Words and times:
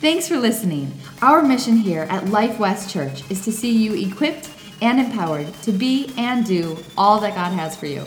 Thanks 0.00 0.26
for 0.26 0.38
listening. 0.38 0.90
Our 1.20 1.42
mission 1.42 1.76
here 1.76 2.06
at 2.08 2.28
Life 2.28 2.58
West 2.58 2.90
Church 2.90 3.22
is 3.30 3.44
to 3.44 3.52
see 3.52 3.70
you 3.70 3.92
equipped 3.92 4.48
and 4.80 4.98
empowered 4.98 5.52
to 5.62 5.72
be 5.72 6.10
and 6.16 6.42
do 6.46 6.78
all 6.96 7.20
that 7.20 7.34
God 7.34 7.52
has 7.52 7.76
for 7.76 7.84
you. 7.84 8.00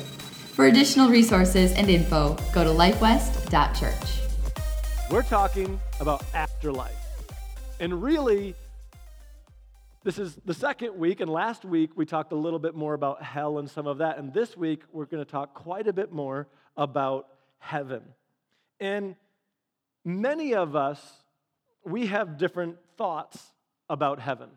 For 0.56 0.65
additional 0.65 1.10
resources 1.10 1.71
and 1.74 1.92
info, 1.92 2.35
go 2.51 2.63
to 2.63 2.71
lifewest.church. 2.71 4.21
We're 5.12 5.21
talking 5.21 5.79
about 5.99 6.24
afterlife. 6.33 6.97
And 7.79 8.01
really, 8.01 8.55
this 10.03 10.17
is 10.17 10.35
the 10.46 10.55
second 10.55 10.97
week, 10.97 11.19
and 11.19 11.29
last 11.29 11.63
week 11.63 11.91
we 11.96 12.07
talked 12.07 12.31
a 12.31 12.35
little 12.35 12.57
bit 12.57 12.73
more 12.73 12.96
about 12.96 13.21
hell 13.21 13.60
and 13.60 13.69
some 13.69 13.85
of 13.85 13.99
that. 13.99 14.17
And 14.17 14.33
this 14.33 14.57
week 14.57 14.81
we're 14.91 15.05
going 15.05 15.23
to 15.23 15.31
talk 15.31 15.53
quite 15.53 15.85
a 15.85 15.94
bit 15.94 16.12
more 16.12 16.48
about 16.75 17.27
heaven. 17.59 18.02
And 18.80 19.16
many 20.03 20.55
of 20.55 20.76
us, 20.76 21.23
we 21.86 22.08
have 22.08 22.38
different 22.38 22.78
thoughts 22.98 23.52
about 23.90 24.20
heaven. 24.20 24.50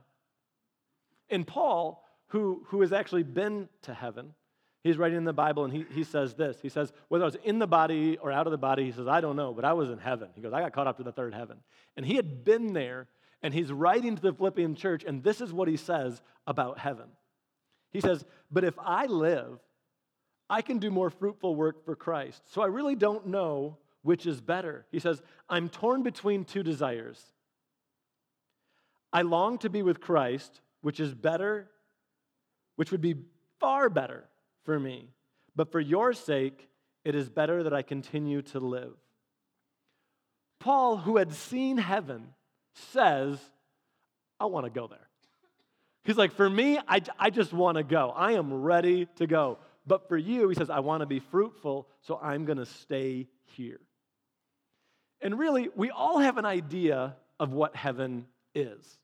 And 1.28 1.46
Paul, 1.46 2.04
who, 2.28 2.64
who 2.68 2.80
has 2.82 2.92
actually 2.92 3.24
been 3.24 3.68
to 3.82 3.94
heaven, 3.94 4.34
he's 4.82 4.96
writing 4.96 5.18
in 5.18 5.24
the 5.24 5.32
Bible 5.32 5.64
and 5.64 5.72
he, 5.72 5.84
he 5.92 6.04
says 6.04 6.34
this. 6.34 6.58
He 6.60 6.68
says, 6.68 6.92
whether 7.08 7.24
I 7.24 7.26
was 7.26 7.36
in 7.44 7.58
the 7.58 7.66
body 7.66 8.16
or 8.18 8.30
out 8.30 8.46
of 8.46 8.50
the 8.50 8.58
body, 8.58 8.84
he 8.84 8.92
says, 8.92 9.08
I 9.08 9.20
don't 9.20 9.36
know, 9.36 9.52
but 9.52 9.64
I 9.64 9.72
was 9.72 9.90
in 9.90 9.98
heaven. 9.98 10.28
He 10.34 10.40
goes, 10.40 10.52
I 10.52 10.60
got 10.60 10.72
caught 10.72 10.86
up 10.86 10.98
to 10.98 11.02
the 11.02 11.12
third 11.12 11.34
heaven. 11.34 11.58
And 11.96 12.06
he 12.06 12.14
had 12.14 12.44
been 12.44 12.72
there 12.72 13.08
and 13.42 13.52
he's 13.52 13.70
writing 13.70 14.16
to 14.16 14.22
the 14.22 14.32
Philippian 14.32 14.74
church, 14.74 15.04
and 15.06 15.22
this 15.22 15.40
is 15.40 15.52
what 15.52 15.68
he 15.68 15.76
says 15.76 16.22
about 16.46 16.78
heaven. 16.78 17.06
He 17.92 18.00
says, 18.00 18.24
But 18.50 18.64
if 18.64 18.74
I 18.78 19.06
live, 19.06 19.58
I 20.48 20.62
can 20.62 20.78
do 20.78 20.90
more 20.90 21.10
fruitful 21.10 21.54
work 21.54 21.84
for 21.84 21.94
Christ. 21.94 22.42
So 22.52 22.62
I 22.62 22.66
really 22.66 22.94
don't 22.94 23.26
know 23.26 23.76
which 24.06 24.24
is 24.24 24.40
better. 24.40 24.86
He 24.92 25.00
says, 25.00 25.20
I'm 25.48 25.68
torn 25.68 26.04
between 26.04 26.44
two 26.44 26.62
desires. 26.62 27.20
I 29.12 29.22
long 29.22 29.58
to 29.58 29.68
be 29.68 29.82
with 29.82 30.00
Christ, 30.00 30.60
which 30.80 31.00
is 31.00 31.12
better, 31.12 31.68
which 32.76 32.92
would 32.92 33.00
be 33.00 33.16
far 33.58 33.90
better 33.90 34.24
for 34.64 34.78
me. 34.78 35.08
But 35.56 35.72
for 35.72 35.80
your 35.80 36.12
sake, 36.12 36.68
it 37.04 37.16
is 37.16 37.28
better 37.28 37.64
that 37.64 37.74
I 37.74 37.82
continue 37.82 38.42
to 38.42 38.60
live. 38.60 38.94
Paul, 40.60 40.98
who 40.98 41.16
had 41.16 41.32
seen 41.32 41.76
heaven, 41.76 42.28
says, 42.74 43.40
I 44.38 44.46
want 44.46 44.66
to 44.66 44.70
go 44.70 44.86
there. 44.86 45.08
He's 46.04 46.16
like, 46.16 46.32
for 46.32 46.48
me, 46.48 46.78
I, 46.86 47.00
I 47.18 47.30
just 47.30 47.52
want 47.52 47.76
to 47.76 47.82
go. 47.82 48.12
I 48.14 48.32
am 48.32 48.62
ready 48.62 49.08
to 49.16 49.26
go. 49.26 49.58
But 49.84 50.08
for 50.08 50.16
you, 50.16 50.48
he 50.48 50.54
says, 50.54 50.70
I 50.70 50.78
want 50.78 51.00
to 51.00 51.06
be 51.06 51.18
fruitful, 51.18 51.88
so 52.02 52.20
I'm 52.22 52.44
going 52.44 52.58
to 52.58 52.66
stay 52.66 53.26
here. 53.56 53.80
And 55.20 55.38
really, 55.38 55.68
we 55.74 55.90
all 55.90 56.18
have 56.18 56.38
an 56.38 56.44
idea 56.44 57.16
of 57.40 57.52
what 57.52 57.74
heaven 57.74 58.26
is. 58.54 58.98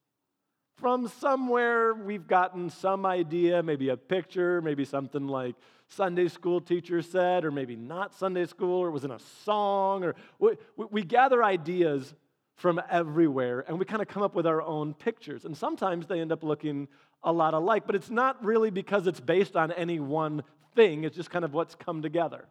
From 0.77 1.09
somewhere, 1.09 1.95
we've 1.95 2.27
gotten 2.27 2.71
some 2.71 3.07
idea, 3.07 3.63
maybe 3.63 3.89
a 3.91 3.97
picture, 3.97 4.61
maybe 4.61 4.85
something 4.85 5.29
like 5.29 5.55
Sunday 5.89 6.29
school 6.29 6.61
teacher 6.61 7.03
said, 7.03 7.45
or 7.45 7.51
maybe 7.51 7.77
not 7.77 8.15
Sunday 8.15 8.47
school, 8.47 8.81
or 8.81 8.89
it 8.89 8.93
was 8.93 9.05
in 9.05 9.11
a 9.11 9.19
song, 9.45 10.05
or 10.05 10.15
we, 10.39 10.57
we 10.91 11.03
gather 11.03 11.45
ideas 11.45 12.15
from 12.57 12.81
everywhere, 12.91 13.65
and 13.67 13.79
we 13.79 13.85
kind 13.85 14.03
of 14.03 14.09
come 14.09 14.23
up 14.23 14.35
with 14.35 14.47
our 14.47 14.63
own 14.63 14.95
pictures. 14.95 15.45
And 15.45 15.57
sometimes 15.57 16.07
they 16.07 16.21
end 16.21 16.33
up 16.33 16.43
looking 16.43 16.89
a 17.23 17.33
lot 17.33 17.55
alike, 17.55 17.85
but 17.87 17.95
it's 17.95 18.11
not 18.11 18.45
really 18.45 18.71
because 18.71 19.07
it's 19.07 19.21
based 19.21 19.57
on 19.57 19.73
any 19.73 20.01
one 20.01 20.43
thing, 20.75 21.05
it's 21.05 21.17
just 21.17 21.31
kind 21.31 21.45
of 21.45 21.53
what's 21.53 21.75
come 21.75 22.03
together. 22.03 22.47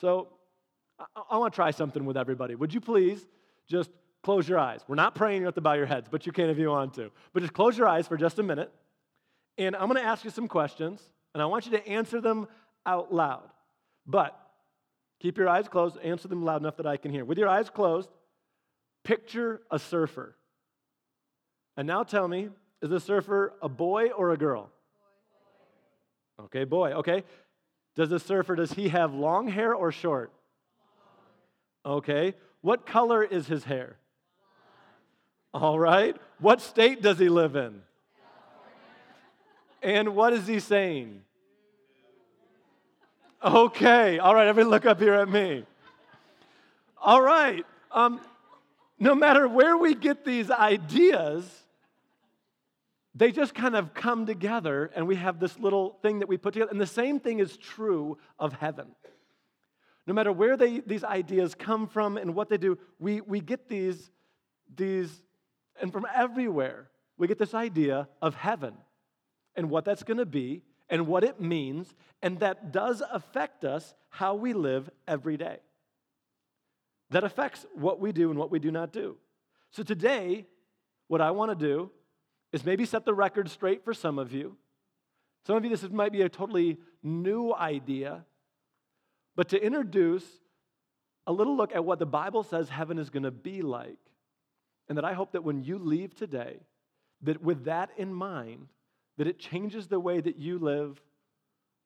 So 0.00 0.28
I, 1.16 1.22
I 1.32 1.38
want 1.38 1.52
to 1.52 1.56
try 1.56 1.70
something 1.70 2.04
with 2.04 2.16
everybody. 2.16 2.54
Would 2.54 2.72
you 2.72 2.80
please 2.80 3.26
just 3.68 3.90
close 4.22 4.48
your 4.48 4.58
eyes? 4.58 4.80
We're 4.88 4.96
not 4.96 5.14
praying 5.14 5.40
you 5.40 5.46
have 5.46 5.54
to 5.54 5.60
bow 5.60 5.74
your 5.74 5.86
heads, 5.86 6.08
but 6.10 6.26
you 6.26 6.32
can 6.32 6.50
if 6.50 6.58
you 6.58 6.68
want 6.68 6.94
to. 6.94 7.10
But 7.32 7.40
just 7.40 7.52
close 7.52 7.76
your 7.76 7.88
eyes 7.88 8.06
for 8.06 8.16
just 8.16 8.38
a 8.38 8.42
minute, 8.42 8.72
and 9.58 9.76
I'm 9.76 9.88
going 9.88 10.00
to 10.00 10.06
ask 10.06 10.24
you 10.24 10.30
some 10.30 10.48
questions, 10.48 11.02
and 11.34 11.42
I 11.42 11.46
want 11.46 11.66
you 11.66 11.72
to 11.72 11.88
answer 11.88 12.20
them 12.20 12.48
out 12.86 13.12
loud. 13.12 13.48
But 14.06 14.38
keep 15.20 15.38
your 15.38 15.48
eyes 15.48 15.68
closed, 15.68 15.98
answer 16.02 16.28
them 16.28 16.44
loud 16.44 16.62
enough 16.62 16.76
that 16.78 16.86
I 16.86 16.96
can 16.96 17.10
hear. 17.10 17.24
With 17.24 17.38
your 17.38 17.48
eyes 17.48 17.70
closed, 17.70 18.08
Picture 19.04 19.62
a 19.70 19.78
surfer. 19.78 20.36
And 21.76 21.86
now 21.86 22.02
tell 22.02 22.28
me, 22.28 22.50
is 22.80 22.90
the 22.90 23.00
surfer 23.00 23.54
a 23.60 23.68
boy 23.68 24.08
or 24.10 24.30
a 24.30 24.36
girl? 24.36 24.70
Okay, 26.40 26.64
boy. 26.64 26.92
Okay. 26.92 27.24
Does 27.94 28.08
the 28.08 28.18
surfer 28.18 28.54
does 28.54 28.72
he 28.72 28.88
have 28.88 29.12
long 29.12 29.48
hair 29.48 29.74
or 29.74 29.92
short? 29.92 30.32
Okay. 31.84 32.34
What 32.60 32.86
color 32.86 33.22
is 33.22 33.46
his 33.46 33.64
hair? 33.64 33.96
All 35.52 35.78
right. 35.78 36.16
What 36.38 36.60
state 36.60 37.02
does 37.02 37.18
he 37.18 37.28
live 37.28 37.56
in? 37.56 37.82
And 39.82 40.14
what 40.14 40.32
is 40.32 40.46
he 40.46 40.60
saying? 40.60 41.22
Okay. 43.44 44.18
All 44.18 44.34
right. 44.34 44.46
Everybody 44.46 44.70
look 44.70 44.86
up 44.86 45.00
here 45.00 45.14
at 45.14 45.28
me. 45.28 45.64
All 47.02 47.20
right. 47.20 47.66
Um, 47.90 48.20
no 48.98 49.14
matter 49.14 49.48
where 49.48 49.76
we 49.76 49.94
get 49.94 50.24
these 50.24 50.50
ideas, 50.50 51.44
they 53.14 53.32
just 53.32 53.54
kind 53.54 53.76
of 53.76 53.92
come 53.92 54.24
together 54.24 54.90
and 54.94 55.06
we 55.06 55.16
have 55.16 55.38
this 55.38 55.58
little 55.58 55.98
thing 56.02 56.20
that 56.20 56.28
we 56.28 56.36
put 56.36 56.54
together. 56.54 56.70
And 56.70 56.80
the 56.80 56.86
same 56.86 57.20
thing 57.20 57.40
is 57.40 57.56
true 57.56 58.16
of 58.38 58.52
heaven. 58.54 58.86
No 60.06 60.14
matter 60.14 60.32
where 60.32 60.56
they, 60.56 60.80
these 60.80 61.04
ideas 61.04 61.54
come 61.54 61.86
from 61.86 62.16
and 62.16 62.34
what 62.34 62.48
they 62.48 62.58
do, 62.58 62.78
we, 62.98 63.20
we 63.20 63.40
get 63.40 63.68
these, 63.68 64.10
these, 64.74 65.22
and 65.80 65.92
from 65.92 66.06
everywhere, 66.14 66.88
we 67.16 67.28
get 67.28 67.38
this 67.38 67.54
idea 67.54 68.08
of 68.20 68.34
heaven 68.34 68.74
and 69.54 69.70
what 69.70 69.84
that's 69.84 70.02
going 70.02 70.18
to 70.18 70.26
be 70.26 70.62
and 70.88 71.06
what 71.06 71.24
it 71.24 71.40
means, 71.40 71.94
and 72.20 72.40
that 72.40 72.72
does 72.72 73.02
affect 73.12 73.64
us 73.64 73.94
how 74.08 74.34
we 74.34 74.52
live 74.52 74.90
every 75.06 75.36
day 75.36 75.58
that 77.12 77.24
affects 77.24 77.66
what 77.74 78.00
we 78.00 78.10
do 78.10 78.30
and 78.30 78.38
what 78.38 78.50
we 78.50 78.58
do 78.58 78.70
not 78.70 78.92
do. 78.92 79.16
So 79.70 79.82
today, 79.82 80.46
what 81.08 81.20
I 81.20 81.30
want 81.30 81.50
to 81.50 81.66
do 81.66 81.90
is 82.52 82.64
maybe 82.64 82.84
set 82.84 83.04
the 83.04 83.14
record 83.14 83.50
straight 83.50 83.84
for 83.84 83.94
some 83.94 84.18
of 84.18 84.32
you. 84.32 84.56
Some 85.46 85.56
of 85.56 85.64
you, 85.64 85.70
this 85.70 85.88
might 85.90 86.12
be 86.12 86.22
a 86.22 86.28
totally 86.28 86.78
new 87.02 87.54
idea, 87.54 88.24
but 89.36 89.48
to 89.50 89.62
introduce 89.62 90.24
a 91.26 91.32
little 91.32 91.56
look 91.56 91.74
at 91.74 91.84
what 91.84 91.98
the 91.98 92.06
Bible 92.06 92.42
says 92.42 92.68
heaven 92.68 92.98
is 92.98 93.10
going 93.10 93.22
to 93.22 93.30
be 93.30 93.62
like. 93.62 93.98
And 94.88 94.98
that 94.98 95.04
I 95.04 95.12
hope 95.12 95.32
that 95.32 95.44
when 95.44 95.62
you 95.62 95.78
leave 95.78 96.14
today, 96.14 96.58
that 97.22 97.42
with 97.42 97.64
that 97.64 97.90
in 97.96 98.12
mind, 98.12 98.68
that 99.16 99.26
it 99.26 99.38
changes 99.38 99.86
the 99.86 100.00
way 100.00 100.20
that 100.20 100.36
you 100.36 100.58
live 100.58 101.00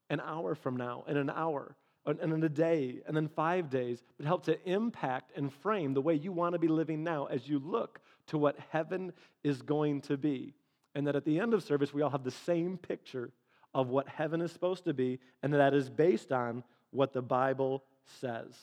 an 0.08 0.20
hour 0.20 0.54
from 0.54 0.76
now, 0.76 1.04
in 1.06 1.16
an 1.16 1.30
hour, 1.30 1.76
and 2.06 2.32
in 2.32 2.42
a 2.42 2.48
day, 2.48 3.00
and 3.06 3.16
then 3.16 3.28
five 3.28 3.68
days, 3.68 4.02
but 4.16 4.26
help 4.26 4.44
to 4.44 4.68
impact 4.68 5.32
and 5.36 5.52
frame 5.52 5.92
the 5.92 6.00
way 6.00 6.14
you 6.14 6.30
want 6.30 6.52
to 6.52 6.58
be 6.58 6.68
living 6.68 7.02
now 7.02 7.26
as 7.26 7.48
you 7.48 7.58
look 7.58 8.00
to 8.28 8.38
what 8.38 8.56
heaven 8.70 9.12
is 9.42 9.60
going 9.60 10.00
to 10.00 10.16
be. 10.16 10.54
And 10.94 11.06
that 11.06 11.16
at 11.16 11.24
the 11.24 11.40
end 11.40 11.52
of 11.52 11.64
service, 11.64 11.92
we 11.92 12.02
all 12.02 12.10
have 12.10 12.24
the 12.24 12.30
same 12.30 12.78
picture 12.78 13.32
of 13.74 13.88
what 13.88 14.08
heaven 14.08 14.40
is 14.40 14.52
supposed 14.52 14.84
to 14.84 14.94
be, 14.94 15.18
and 15.42 15.52
that 15.52 15.74
is 15.74 15.90
based 15.90 16.32
on 16.32 16.62
what 16.96 17.12
the 17.12 17.22
Bible 17.22 17.84
says. 18.20 18.54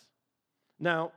Now, 0.79 1.11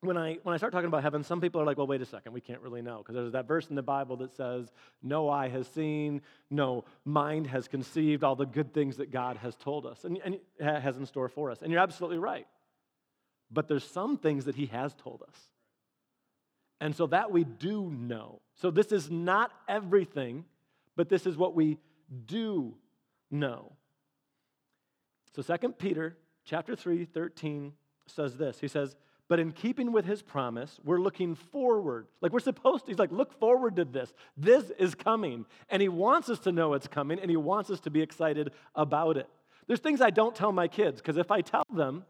when 0.00 0.16
I, 0.16 0.38
when 0.42 0.54
I 0.54 0.58
start 0.58 0.72
talking 0.72 0.88
about 0.88 1.02
heaven, 1.02 1.24
some 1.24 1.40
people 1.40 1.60
are 1.60 1.64
like, 1.64 1.78
well, 1.78 1.86
wait 1.86 2.02
a 2.02 2.06
second, 2.06 2.32
we 2.32 2.40
can't 2.40 2.60
really 2.60 2.82
know. 2.82 2.98
Because 2.98 3.14
there's 3.14 3.32
that 3.32 3.48
verse 3.48 3.68
in 3.68 3.76
the 3.76 3.82
Bible 3.82 4.16
that 4.18 4.34
says, 4.36 4.70
no 5.02 5.28
eye 5.28 5.48
has 5.48 5.66
seen, 5.68 6.22
no 6.50 6.84
mind 7.04 7.46
has 7.48 7.66
conceived 7.66 8.22
all 8.22 8.36
the 8.36 8.46
good 8.46 8.72
things 8.72 8.98
that 8.98 9.10
God 9.10 9.38
has 9.38 9.56
told 9.56 9.86
us 9.86 10.04
and, 10.04 10.18
and 10.24 10.38
has 10.60 10.96
in 10.96 11.06
store 11.06 11.28
for 11.28 11.50
us. 11.50 11.62
And 11.62 11.72
you're 11.72 11.80
absolutely 11.80 12.18
right. 12.18 12.46
But 13.50 13.68
there's 13.68 13.84
some 13.84 14.18
things 14.18 14.44
that 14.44 14.54
He 14.54 14.66
has 14.66 14.94
told 14.94 15.22
us. 15.26 15.36
And 16.80 16.94
so 16.94 17.06
that 17.06 17.30
we 17.30 17.44
do 17.44 17.90
know. 17.90 18.40
So 18.56 18.70
this 18.70 18.92
is 18.92 19.10
not 19.10 19.50
everything, 19.66 20.44
but 20.94 21.08
this 21.08 21.26
is 21.26 21.36
what 21.36 21.54
we 21.54 21.78
do 22.26 22.74
know. 23.30 23.72
So 25.34 25.42
2 25.42 25.68
Peter 25.72 26.16
chapter 26.46 26.74
3, 26.74 27.04
13 27.04 27.72
says 28.06 28.36
this. 28.36 28.58
He 28.60 28.68
says, 28.68 28.96
but 29.28 29.40
in 29.40 29.52
keeping 29.52 29.92
with 29.92 30.04
his 30.04 30.22
promise, 30.22 30.78
we're 30.84 31.00
looking 31.00 31.34
forward. 31.34 32.06
Like 32.20 32.32
we're 32.32 32.38
supposed 32.38 32.84
to. 32.84 32.92
He's 32.92 32.98
like, 32.98 33.10
look 33.10 33.38
forward 33.38 33.76
to 33.76 33.84
this. 33.84 34.12
This 34.36 34.70
is 34.78 34.94
coming. 34.94 35.46
And 35.68 35.82
he 35.82 35.88
wants 35.88 36.28
us 36.28 36.38
to 36.40 36.52
know 36.52 36.74
it's 36.74 36.86
coming, 36.86 37.18
and 37.18 37.28
he 37.28 37.36
wants 37.36 37.70
us 37.70 37.80
to 37.80 37.90
be 37.90 38.00
excited 38.00 38.52
about 38.74 39.16
it. 39.16 39.28
There's 39.66 39.80
things 39.80 40.00
I 40.00 40.10
don't 40.10 40.34
tell 40.34 40.52
my 40.52 40.68
kids, 40.68 41.00
because 41.00 41.16
if 41.16 41.32
I 41.32 41.40
tell 41.40 41.64
them, 41.74 42.04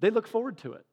they 0.00 0.10
look 0.10 0.28
forward 0.28 0.58
to 0.58 0.74
it. 0.74 0.84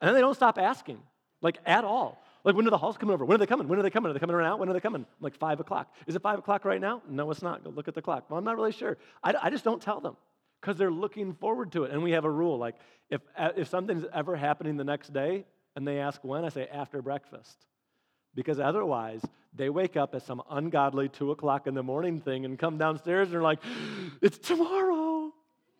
And 0.00 0.08
then 0.08 0.14
they 0.14 0.20
don't 0.20 0.34
stop 0.34 0.58
asking, 0.58 1.00
like 1.40 1.58
at 1.64 1.84
all. 1.84 2.22
Like, 2.44 2.56
when 2.56 2.66
are 2.66 2.70
the 2.70 2.78
halls 2.78 2.98
coming 2.98 3.14
over? 3.14 3.24
When 3.24 3.36
are 3.36 3.38
they 3.38 3.46
coming? 3.46 3.68
When 3.68 3.78
are 3.78 3.82
they 3.82 3.90
coming? 3.90 4.10
Are 4.10 4.12
they 4.12 4.18
coming 4.18 4.34
around? 4.34 4.58
When 4.58 4.68
are 4.68 4.72
they 4.72 4.80
coming? 4.80 5.06
Like, 5.20 5.36
five 5.36 5.60
o'clock. 5.60 5.94
Is 6.08 6.16
it 6.16 6.22
five 6.22 6.40
o'clock 6.40 6.64
right 6.64 6.80
now? 6.80 7.00
No, 7.08 7.30
it's 7.30 7.40
not. 7.40 7.62
Go 7.62 7.70
look 7.70 7.86
at 7.86 7.94
the 7.94 8.02
clock. 8.02 8.28
Well, 8.28 8.36
I'm 8.36 8.44
not 8.44 8.56
really 8.56 8.72
sure. 8.72 8.98
I, 9.22 9.34
I 9.44 9.50
just 9.50 9.62
don't 9.64 9.80
tell 9.80 10.00
them 10.00 10.16
because 10.62 10.78
they're 10.78 10.92
looking 10.92 11.34
forward 11.34 11.72
to 11.72 11.84
it. 11.84 11.90
And 11.90 12.02
we 12.02 12.12
have 12.12 12.24
a 12.24 12.30
rule 12.30 12.56
like 12.56 12.76
if, 13.10 13.20
uh, 13.36 13.50
if 13.56 13.68
something's 13.68 14.04
ever 14.14 14.36
happening 14.36 14.76
the 14.76 14.84
next 14.84 15.12
day, 15.12 15.44
And 15.74 15.88
they 15.88 16.00
ask 16.00 16.22
when? 16.22 16.44
I 16.44 16.50
say 16.50 16.68
after 16.70 17.00
breakfast. 17.00 17.56
Because 18.34 18.60
otherwise, 18.60 19.22
they 19.54 19.70
wake 19.70 19.96
up 19.96 20.14
at 20.14 20.22
some 20.22 20.42
ungodly 20.50 21.08
two 21.08 21.30
o'clock 21.30 21.66
in 21.66 21.74
the 21.74 21.82
morning 21.82 22.20
thing 22.20 22.44
and 22.44 22.58
come 22.58 22.76
downstairs 22.78 23.28
and 23.28 23.34
they're 23.34 23.42
like, 23.42 23.60
it's 24.20 24.38
tomorrow. 24.38 25.32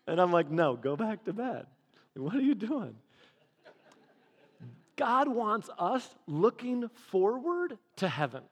And 0.07 0.19
I'm 0.19 0.31
like, 0.31 0.49
no, 0.49 0.75
go 0.75 0.95
back 0.95 1.23
to 1.25 1.33
bed. 1.33 1.65
What 2.15 2.35
are 2.35 2.41
you 2.41 2.55
doing? 2.55 2.95
God 4.95 5.27
wants 5.27 5.69
us 5.79 6.07
looking 6.27 6.89
forward 7.11 7.77
to 7.97 8.07
heaven. 8.07 8.43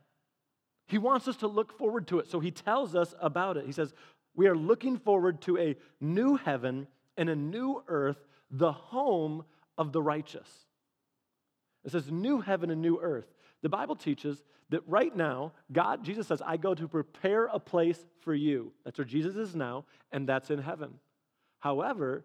He 0.87 0.97
wants 0.97 1.27
us 1.27 1.37
to 1.37 1.47
look 1.47 1.77
forward 1.77 2.07
to 2.07 2.19
it. 2.19 2.29
So 2.29 2.39
he 2.39 2.51
tells 2.51 2.95
us 2.95 3.13
about 3.19 3.57
it. 3.57 3.65
He 3.65 3.71
says, 3.71 3.93
We 4.35 4.47
are 4.47 4.55
looking 4.55 4.97
forward 4.97 5.41
to 5.43 5.57
a 5.57 5.75
new 5.99 6.37
heaven 6.37 6.87
and 7.17 7.29
a 7.29 7.35
new 7.35 7.83
earth, 7.87 8.17
the 8.49 8.71
home 8.71 9.43
of 9.77 9.91
the 9.91 10.01
righteous. 10.01 10.49
It 11.83 11.91
says, 11.91 12.11
New 12.11 12.41
heaven 12.41 12.69
and 12.69 12.81
new 12.81 12.99
earth. 13.01 13.25
The 13.61 13.69
Bible 13.69 13.95
teaches 13.95 14.41
that 14.69 14.87
right 14.87 15.15
now, 15.15 15.51
God, 15.71 16.03
Jesus 16.03 16.27
says, 16.27 16.41
I 16.45 16.57
go 16.57 16.73
to 16.73 16.87
prepare 16.87 17.45
a 17.45 17.59
place 17.59 17.99
for 18.21 18.33
you. 18.33 18.71
That's 18.85 18.97
where 18.97 19.05
Jesus 19.05 19.35
is 19.35 19.55
now, 19.55 19.85
and 20.11 20.27
that's 20.27 20.49
in 20.49 20.59
heaven. 20.59 20.93
However, 21.59 22.23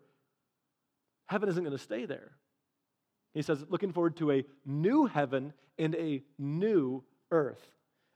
heaven 1.27 1.49
isn't 1.49 1.63
going 1.63 1.77
to 1.77 1.83
stay 1.83 2.07
there. 2.07 2.33
He 3.35 3.43
says, 3.43 3.65
looking 3.69 3.93
forward 3.93 4.17
to 4.19 4.33
a 4.33 4.45
new 4.65 5.07
heaven 5.07 5.53
and 5.79 5.95
a 5.97 6.23
new 6.39 7.03
earth. 7.31 7.69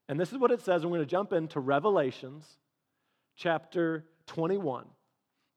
And 0.09 0.19
this 0.19 0.33
is 0.33 0.39
what 0.39 0.51
it 0.51 0.63
says. 0.63 0.83
We're 0.83 0.91
going 0.91 1.01
to 1.01 1.07
jump 1.07 1.33
into 1.33 1.61
Revelations 1.61 2.57
chapter 3.41 4.05
21. 4.27 4.85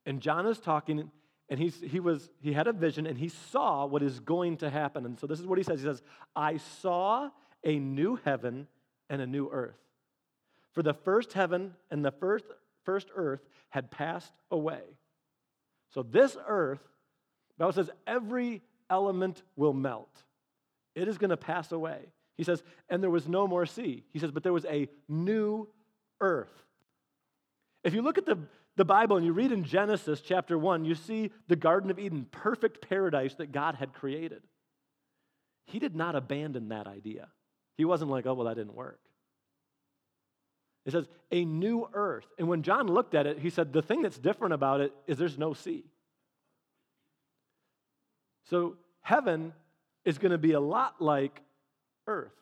And 0.06 0.22
John 0.22 0.48
is 0.48 0.60
talking, 0.60 1.12
and 1.50 1.60
he's, 1.60 1.80
he, 1.80 2.00
was, 2.00 2.30
he 2.42 2.54
had 2.54 2.68
a 2.68 2.74
vision, 2.74 3.06
and 3.06 3.18
he 3.18 3.30
saw 3.30 3.86
what 3.86 4.02
is 4.02 4.20
going 4.20 4.58
to 4.58 4.70
happen. 4.70 5.06
And 5.06 5.20
so 5.20 5.28
this 5.28 5.40
is 5.40 5.46
what 5.46 5.58
he 5.58 5.64
says 5.64 5.82
He 5.82 5.86
says, 5.86 6.02
I 6.36 6.58
saw 6.58 7.30
a 7.64 7.78
new 7.78 8.18
heaven 8.24 8.68
and 9.10 9.22
a 9.22 9.28
new 9.28 9.50
earth. 9.52 9.78
For 10.72 10.82
the 10.82 10.94
first 10.94 11.34
heaven 11.34 11.76
and 11.92 12.04
the 12.04 12.12
first, 12.12 12.46
first 12.86 13.10
earth 13.16 13.42
had 13.70 13.92
passed 13.92 14.34
away. 14.50 14.82
So 15.94 16.02
this 16.04 16.36
earth, 16.48 16.82
Bible 17.58 17.74
says, 17.74 17.92
every 18.08 18.62
element 18.90 19.44
will 19.56 19.74
melt. 19.74 20.24
It 20.96 21.08
is 21.08 21.18
going 21.18 21.30
to 21.30 21.38
pass 21.38 21.72
away. 21.72 22.00
He 22.36 22.44
says, 22.44 22.64
and 22.90 23.04
there 23.04 23.12
was 23.12 23.28
no 23.28 23.48
more 23.48 23.66
sea. 23.66 24.04
He 24.12 24.20
says, 24.20 24.32
but 24.32 24.42
there 24.42 24.54
was 24.54 24.66
a 24.66 24.90
new 25.08 25.68
earth. 26.20 26.64
If 27.84 27.94
you 27.94 28.02
look 28.02 28.18
at 28.18 28.26
the, 28.26 28.38
the 28.76 28.86
Bible 28.86 29.18
and 29.18 29.26
you 29.26 29.34
read 29.34 29.52
in 29.52 29.64
Genesis 29.64 30.22
chapter 30.22 30.58
1, 30.58 30.86
you 30.86 30.96
see 30.96 31.32
the 31.48 31.56
Garden 31.56 31.92
of 31.92 32.00
Eden, 32.00 32.28
perfect 32.32 32.88
paradise 32.88 33.36
that 33.36 33.52
God 33.52 33.76
had 33.76 33.94
created. 33.94 34.42
He 35.66 35.80
did 35.80 35.96
not 35.96 36.16
abandon 36.16 36.70
that 36.70 36.88
idea. 36.88 37.28
He 37.76 37.86
wasn't 37.86 38.12
like, 38.12 38.26
oh, 38.26 38.34
well, 38.34 38.48
that 38.48 38.56
didn't 38.56 38.76
work. 38.76 39.00
It 40.86 40.92
says, 40.92 41.08
a 41.32 41.46
new 41.46 41.88
earth. 41.94 42.28
And 42.38 42.48
when 42.48 42.62
John 42.62 42.88
looked 42.88 43.16
at 43.16 43.26
it, 43.26 43.40
he 43.40 43.50
said, 43.50 43.72
the 43.72 43.82
thing 43.82 44.02
that's 44.02 44.18
different 44.18 44.54
about 44.54 44.82
it 44.82 44.94
is 45.08 45.18
there's 45.18 45.38
no 45.38 45.54
sea. 45.54 45.86
So 48.50 48.76
heaven 49.02 49.54
is 50.04 50.18
going 50.18 50.34
to 50.34 50.38
be 50.38 50.52
a 50.52 50.60
lot 50.60 51.02
like 51.02 51.42
earth. 52.08 52.34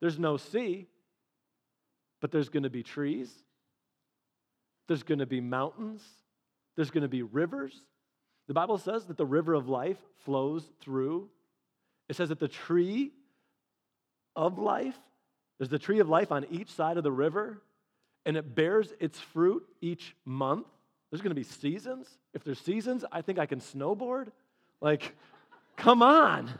There's 0.00 0.18
no 0.18 0.36
sea, 0.36 0.88
but 2.20 2.32
there's 2.32 2.48
going 2.48 2.64
to 2.64 2.70
be 2.70 2.82
trees, 2.82 3.32
there's 4.90 5.04
going 5.04 5.20
to 5.20 5.26
be 5.26 5.40
mountains, 5.40 6.02
there's 6.74 6.90
going 6.90 7.02
to 7.02 7.08
be 7.08 7.22
rivers. 7.22 7.80
The 8.48 8.54
Bible 8.54 8.76
says 8.76 9.04
that 9.04 9.16
the 9.16 9.24
river 9.24 9.54
of 9.54 9.68
life 9.68 9.98
flows 10.24 10.64
through. 10.80 11.28
It 12.08 12.16
says 12.16 12.30
that 12.30 12.40
the 12.40 12.48
tree 12.48 13.12
of 14.34 14.58
life, 14.58 14.96
there's 15.58 15.68
the 15.68 15.78
tree 15.78 16.00
of 16.00 16.08
life 16.08 16.32
on 16.32 16.44
each 16.50 16.72
side 16.72 16.96
of 16.96 17.04
the 17.04 17.12
river, 17.12 17.62
and 18.26 18.36
it 18.36 18.56
bears 18.56 18.92
its 18.98 19.20
fruit 19.20 19.62
each 19.80 20.16
month. 20.24 20.66
There's 21.12 21.20
going 21.20 21.36
to 21.36 21.40
be 21.40 21.44
seasons. 21.44 22.08
If 22.34 22.42
there's 22.42 22.58
seasons, 22.58 23.04
I 23.12 23.22
think 23.22 23.38
I 23.38 23.46
can 23.46 23.60
snowboard. 23.60 24.32
Like, 24.80 25.14
come 25.76 26.02
on. 26.02 26.50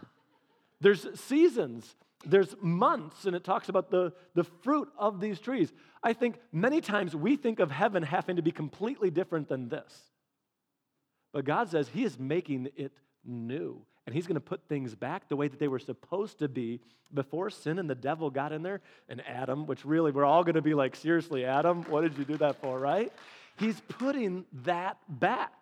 There's 0.81 1.05
seasons, 1.19 1.97
there's 2.25 2.55
months, 2.61 3.25
and 3.25 3.35
it 3.35 3.45
talks 3.45 3.69
about 3.69 3.91
the, 3.91 4.13
the 4.35 4.45
fruit 4.45 4.89
of 4.99 5.21
these 5.21 5.41
trees. 5.41 5.73
I 6.03 6.13
think 6.13 6.37
many 6.53 6.81
times 6.81 7.17
we 7.17 7.37
think 7.37 7.61
of 7.61 7.71
heaven 7.71 8.03
having 8.03 8.37
to 8.37 8.43
be 8.43 8.53
completely 8.53 9.11
different 9.11 9.49
than 9.49 9.69
this. 9.69 9.93
But 11.33 11.45
God 11.45 11.71
says 11.71 11.89
He 11.89 12.05
is 12.05 12.19
making 12.19 12.69
it 12.77 12.93
new. 13.25 13.83
And 14.07 14.15
He's 14.15 14.27
going 14.27 14.35
to 14.35 14.41
put 14.41 14.69
things 14.69 14.95
back 14.95 15.29
the 15.29 15.37
way 15.37 15.49
that 15.49 15.59
they 15.59 15.69
were 15.69 15.79
supposed 15.79 16.39
to 16.41 16.49
be 16.49 16.81
before 17.13 17.51
sin 17.51 17.79
and 17.79 17.89
the 17.89 17.95
devil 17.95 18.31
got 18.31 18.53
in 18.53 18.63
there. 18.63 18.81
And 19.09 19.23
Adam, 19.27 19.67
which 19.67 19.85
really 19.85 20.11
we're 20.11 20.25
all 20.25 20.43
going 20.43 20.55
to 20.55 20.63
be 20.63 20.75
like, 20.75 20.97
seriously, 20.97 21.45
Adam, 21.45 21.83
what 21.85 22.03
did 22.03 22.19
you 22.19 22.25
do 22.25 22.37
that 22.39 22.61
for, 22.61 22.79
right? 22.79 23.13
He's 23.59 23.81
putting 23.89 24.45
that 24.65 24.99
back. 25.09 25.53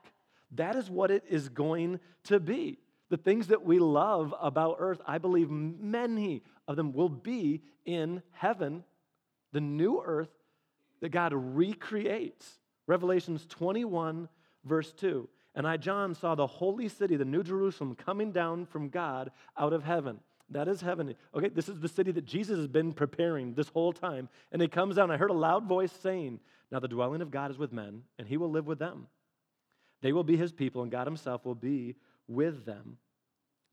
That 0.53 0.77
is 0.77 0.89
what 0.89 1.11
it 1.11 1.25
is 1.29 1.49
going 1.49 2.01
to 2.25 2.41
be. 2.41 2.79
The 3.11 3.17
things 3.17 3.49
that 3.49 3.65
we 3.65 3.79
love 3.79 4.35
about 4.41 4.77
earth, 4.79 5.01
I 5.07 5.19
believe 5.19 5.51
many 5.51 6.43
of 6.67 6.77
them 6.77 6.93
will 6.93 7.09
be 7.09 7.63
in 7.85 8.23
heaven, 8.33 8.85
the 9.53 9.61
new 9.61 10.03
earth 10.05 10.29
that 11.01 11.11
God 11.11 11.33
recreates. 11.35 12.59
Revelations 12.87 13.47
21, 13.47 14.29
verse 14.65 14.93
2. 14.93 15.29
And 15.55 15.67
I, 15.67 15.77
John, 15.77 16.15
saw 16.15 16.35
the 16.35 16.47
holy 16.47 16.89
city, 16.89 17.17
the 17.17 17.25
New 17.25 17.43
Jerusalem, 17.43 17.95
coming 17.95 18.31
down 18.31 18.67
from 18.67 18.91
God 18.91 19.31
out 19.57 19.73
of 19.73 19.85
heaven. 19.85 20.21
That 20.51 20.69
is 20.69 20.81
heaven. 20.81 21.15
Okay, 21.35 21.49
this 21.49 21.69
is 21.69 21.81
the 21.81 21.89
city 21.89 22.13
that 22.13 22.25
Jesus 22.25 22.57
has 22.57 22.69
been 22.69 22.93
preparing 22.93 23.55
this 23.55 23.69
whole 23.69 23.93
time. 23.93 24.29
And 24.53 24.63
it 24.63 24.73
comes 24.73 24.97
down. 24.97 25.11
I 25.11 25.17
heard 25.17 25.31
a 25.31 25.35
loud 25.35 25.65
voice 25.65 25.93
saying, 25.93 26.41
Now 26.71 26.81
the 26.81 26.89
dwelling 26.89 27.23
of 27.23 27.31
God 27.31 27.51
is 27.51 27.59
with 27.59 27.73
men, 27.73 28.03
and 28.19 28.29
he 28.29 28.37
will 28.37 28.51
live 28.51 28.67
with 28.67 28.79
them. 28.79 29.09
They 30.01 30.13
will 30.13 30.25
be 30.25 30.37
his 30.37 30.53
people, 30.53 30.83
and 30.83 30.93
God 30.93 31.07
himself 31.07 31.45
will 31.45 31.55
be 31.55 31.97
with 32.29 32.65
them 32.65 32.99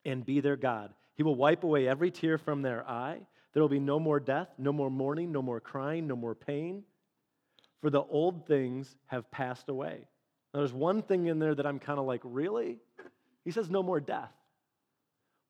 and 0.06 0.26
be 0.26 0.40
their 0.40 0.56
God. 0.56 0.94
He 1.16 1.24
will 1.24 1.36
wipe 1.36 1.64
away 1.64 1.88
every 1.88 2.12
tear 2.12 2.38
from 2.38 2.62
their 2.62 2.88
eye. 2.90 3.20
There 3.54 3.62
will 3.62 3.70
be 3.70 3.80
no 3.80 4.00
more 4.00 4.20
death, 4.20 4.50
no 4.58 4.74
more 4.74 4.90
mourning, 4.90 5.32
no 5.32 5.42
more 5.42 5.60
crying, 5.60 6.08
no 6.08 6.16
more 6.16 6.36
pain, 6.36 6.84
for 7.82 7.90
the 7.90 8.02
old 8.02 8.48
things 8.48 8.96
have 9.08 9.30
passed 9.32 9.70
away. 9.70 10.08
Now, 10.54 10.60
there's 10.60 10.74
one 10.74 11.02
thing 11.02 11.28
in 11.28 11.40
there 11.40 11.56
that 11.56 11.66
I'm 11.66 11.80
kind 11.80 12.00
of 12.00 12.06
like, 12.06 12.22
really? 12.24 12.80
He 13.44 13.52
says 13.52 13.70
no 13.70 13.84
more 13.84 14.00
death, 14.00 14.32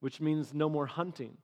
which 0.01 0.19
means 0.19 0.53
no 0.53 0.69
more 0.69 0.85
hunting. 0.85 1.37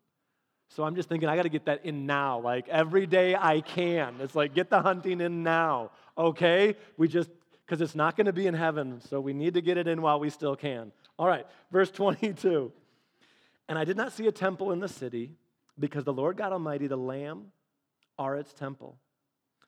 So 0.69 0.83
I'm 0.83 0.95
just 0.95 1.09
thinking, 1.09 1.27
I 1.27 1.35
got 1.35 1.43
to 1.43 1.49
get 1.49 1.65
that 1.65 1.85
in 1.85 2.05
now. 2.05 2.39
Like 2.39 2.67
every 2.69 3.05
day 3.05 3.35
I 3.35 3.61
can. 3.61 4.15
It's 4.21 4.35
like, 4.35 4.53
get 4.53 4.69
the 4.69 4.81
hunting 4.81 5.19
in 5.19 5.43
now. 5.43 5.91
Okay? 6.17 6.75
We 6.97 7.07
just, 7.07 7.29
because 7.65 7.81
it's 7.81 7.95
not 7.95 8.15
going 8.15 8.25
to 8.25 8.33
be 8.33 8.47
in 8.47 8.53
heaven. 8.53 9.01
So 9.01 9.19
we 9.19 9.33
need 9.33 9.55
to 9.55 9.61
get 9.61 9.77
it 9.77 9.87
in 9.87 10.01
while 10.01 10.19
we 10.19 10.29
still 10.29 10.55
can. 10.55 10.91
All 11.17 11.27
right, 11.27 11.45
verse 11.71 11.91
22. 11.91 12.71
And 13.69 13.77
I 13.77 13.85
did 13.85 13.97
not 13.97 14.11
see 14.13 14.27
a 14.27 14.31
temple 14.31 14.71
in 14.71 14.79
the 14.79 14.87
city 14.87 15.31
because 15.79 16.03
the 16.03 16.13
Lord 16.13 16.37
God 16.37 16.51
Almighty, 16.51 16.87
the 16.87 16.97
Lamb, 16.97 17.47
are 18.17 18.35
its 18.35 18.53
temple. 18.53 18.97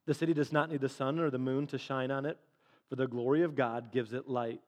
The 0.05 0.13
city 0.13 0.33
does 0.33 0.51
not 0.51 0.69
need 0.69 0.81
the 0.81 0.89
sun 0.89 1.19
or 1.19 1.29
the 1.29 1.39
moon 1.39 1.67
to 1.67 1.77
shine 1.77 2.12
on 2.12 2.25
it, 2.25 2.38
for 2.89 2.95
the 2.95 3.07
glory 3.07 3.43
of 3.43 3.55
God 3.55 3.91
gives 3.91 4.13
it 4.13 4.27
light, 4.27 4.62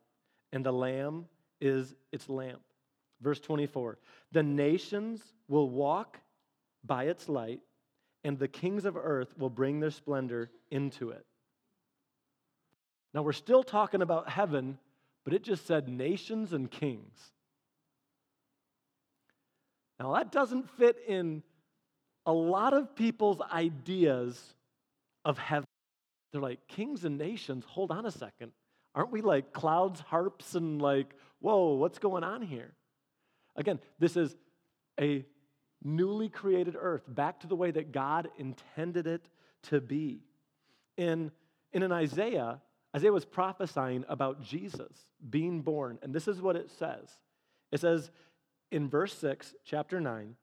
and 0.52 0.66
the 0.66 0.72
Lamb 0.72 1.26
is 1.60 1.94
its 2.12 2.30
lamp. 2.30 2.62
Verse 3.22 3.40
24 3.40 3.98
The 4.32 4.44
nations 4.44 5.22
will 5.48 5.70
walk 5.70 6.20
by 6.84 7.06
its 7.06 7.28
light, 7.28 7.62
and 8.24 8.40
the 8.40 8.48
kings 8.48 8.86
of 8.86 8.96
earth 8.96 9.38
will 9.38 9.50
bring 9.50 9.80
their 9.80 9.92
splendor 9.92 10.50
into 10.72 11.10
it. 11.10 11.26
Now, 13.14 13.22
we're 13.22 13.34
still 13.34 13.64
talking 13.64 14.02
about 14.02 14.30
heaven, 14.30 14.78
but 15.26 15.34
it 15.34 15.44
just 15.44 15.66
said 15.68 15.90
nations 15.90 16.54
and 16.54 16.72
kings. 16.72 17.20
Now, 20.00 20.14
that 20.14 20.32
doesn't 20.32 20.70
fit 20.78 20.98
in 21.08 21.42
a 22.26 22.32
lot 22.32 22.74
of 22.74 22.96
people's 22.96 23.42
ideas 23.52 24.42
of 25.26 25.38
heaven. 25.38 25.68
They're 26.32 26.42
like, 26.42 26.68
kings 26.68 27.06
and 27.06 27.18
nations, 27.18 27.66
hold 27.68 27.92
on 27.92 28.06
a 28.06 28.12
second. 28.12 28.52
Aren't 28.94 29.12
we 29.12 29.22
like 29.22 29.52
clouds, 29.52 30.00
harps, 30.00 30.56
and 30.56 30.82
like, 30.82 31.14
whoa, 31.40 31.74
what's 31.74 32.00
going 32.00 32.24
on 32.24 32.42
here? 32.42 32.74
Again, 33.56 33.80
this 34.00 34.16
is 34.16 34.36
a 35.00 35.26
newly 35.84 36.30
created 36.30 36.76
earth, 36.80 37.04
back 37.08 37.40
to 37.42 37.48
the 37.48 37.56
way 37.56 37.72
that 37.72 37.92
God 37.92 38.30
intended 38.38 39.08
it 39.08 39.28
to 39.64 39.82
be. 39.82 40.22
In, 40.98 41.32
in 41.74 41.84
an 41.84 41.92
Isaiah, 41.92 42.62
Isaiah 42.96 43.12
was 43.12 43.26
prophesying 43.26 44.06
about 44.08 44.42
Jesus 44.42 44.96
being 45.30 45.62
born, 45.62 46.00
and 46.02 46.14
this 46.14 46.28
is 46.28 46.42
what 46.42 46.56
it 46.56 46.72
says. 46.72 47.10
It 47.72 47.82
says, 47.82 48.10
in 48.72 48.88
verse 48.88 49.14
6, 49.18 49.54
chapter 49.66 50.00
9, 50.00 50.36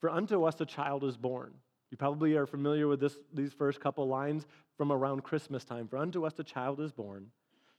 for 0.00 0.10
unto 0.10 0.44
us 0.44 0.60
a 0.60 0.66
child 0.66 1.02
is 1.02 1.16
born. 1.16 1.52
You 1.90 1.96
probably 1.96 2.36
are 2.36 2.46
familiar 2.46 2.86
with 2.86 3.00
this, 3.00 3.16
these 3.32 3.52
first 3.52 3.80
couple 3.80 4.06
lines 4.06 4.46
from 4.76 4.92
around 4.92 5.24
Christmas 5.24 5.64
time. 5.64 5.88
For 5.88 5.96
unto 5.96 6.24
us 6.24 6.38
a 6.38 6.44
child 6.44 6.80
is 6.80 6.92
born, 6.92 7.26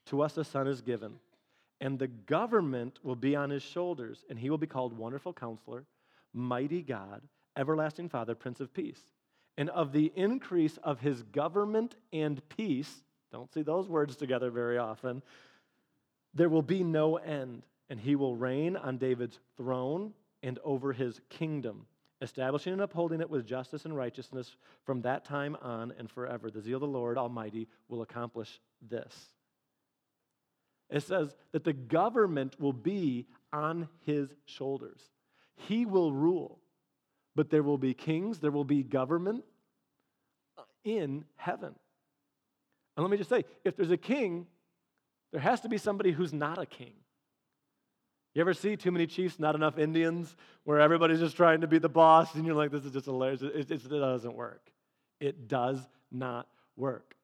to 0.07 0.21
us 0.21 0.37
a 0.37 0.43
son 0.43 0.67
is 0.67 0.81
given, 0.81 1.13
and 1.79 1.97
the 1.97 2.07
government 2.07 2.99
will 3.03 3.15
be 3.15 3.35
on 3.35 3.49
his 3.49 3.63
shoulders, 3.63 4.25
and 4.29 4.37
he 4.37 4.49
will 4.49 4.57
be 4.57 4.67
called 4.67 4.97
Wonderful 4.97 5.33
Counselor, 5.33 5.85
mighty 6.33 6.81
God, 6.81 7.21
everlasting 7.55 8.09
Father, 8.09 8.35
Prince 8.35 8.59
of 8.59 8.73
Peace. 8.73 8.99
And 9.57 9.69
of 9.69 9.91
the 9.91 10.11
increase 10.15 10.77
of 10.83 10.99
his 10.99 11.23
government 11.23 11.95
and 12.13 12.47
peace, 12.49 13.03
don't 13.31 13.53
see 13.53 13.61
those 13.61 13.87
words 13.87 14.15
together 14.15 14.49
very 14.49 14.77
often, 14.77 15.21
there 16.33 16.49
will 16.49 16.61
be 16.61 16.83
no 16.83 17.17
end, 17.17 17.63
and 17.89 17.99
he 17.99 18.15
will 18.15 18.35
reign 18.35 18.75
on 18.75 18.97
David's 18.97 19.39
throne 19.55 20.13
and 20.43 20.59
over 20.63 20.93
his 20.93 21.19
kingdom, 21.29 21.85
establishing 22.21 22.73
and 22.73 22.81
upholding 22.81 23.21
it 23.21 23.29
with 23.29 23.45
justice 23.45 23.85
and 23.85 23.95
righteousness 23.95 24.55
from 24.85 25.01
that 25.01 25.25
time 25.25 25.57
on 25.61 25.93
and 25.97 26.09
forever. 26.09 26.49
The 26.49 26.61
zeal 26.61 26.75
of 26.75 26.81
the 26.81 26.87
Lord 26.87 27.17
Almighty 27.17 27.67
will 27.89 28.01
accomplish 28.01 28.59
this. 28.87 29.15
It 30.89 31.03
says 31.03 31.35
that 31.51 31.63
the 31.63 31.73
government 31.73 32.59
will 32.59 32.73
be 32.73 33.27
on 33.51 33.89
his 34.05 34.29
shoulders. 34.45 35.01
He 35.55 35.85
will 35.85 36.13
rule, 36.13 36.59
but 37.35 37.49
there 37.49 37.63
will 37.63 37.77
be 37.77 37.93
kings, 37.93 38.39
there 38.39 38.51
will 38.51 38.63
be 38.63 38.83
government 38.83 39.43
in 40.83 41.25
heaven. 41.35 41.75
And 42.97 43.03
let 43.03 43.11
me 43.11 43.17
just 43.17 43.29
say 43.29 43.45
if 43.63 43.77
there's 43.77 43.91
a 43.91 43.97
king, 43.97 44.47
there 45.31 45.39
has 45.39 45.61
to 45.61 45.69
be 45.69 45.77
somebody 45.77 46.11
who's 46.11 46.33
not 46.33 46.57
a 46.57 46.65
king. 46.65 46.93
You 48.33 48.41
ever 48.41 48.53
see 48.53 48.75
too 48.75 48.91
many 48.91 49.07
chiefs, 49.07 49.39
not 49.39 49.55
enough 49.55 49.77
Indians, 49.77 50.35
where 50.63 50.79
everybody's 50.79 51.19
just 51.19 51.37
trying 51.37 51.61
to 51.61 51.67
be 51.67 51.79
the 51.79 51.89
boss, 51.89 52.35
and 52.35 52.45
you're 52.45 52.55
like, 52.55 52.71
this 52.71 52.85
is 52.85 52.91
just 52.91 53.05
hilarious. 53.05 53.41
It, 53.41 53.71
it, 53.71 53.71
it 53.71 53.89
doesn't 53.89 54.35
work. 54.35 54.71
It 55.19 55.47
does 55.47 55.79
not 56.11 56.47
work. 56.75 57.15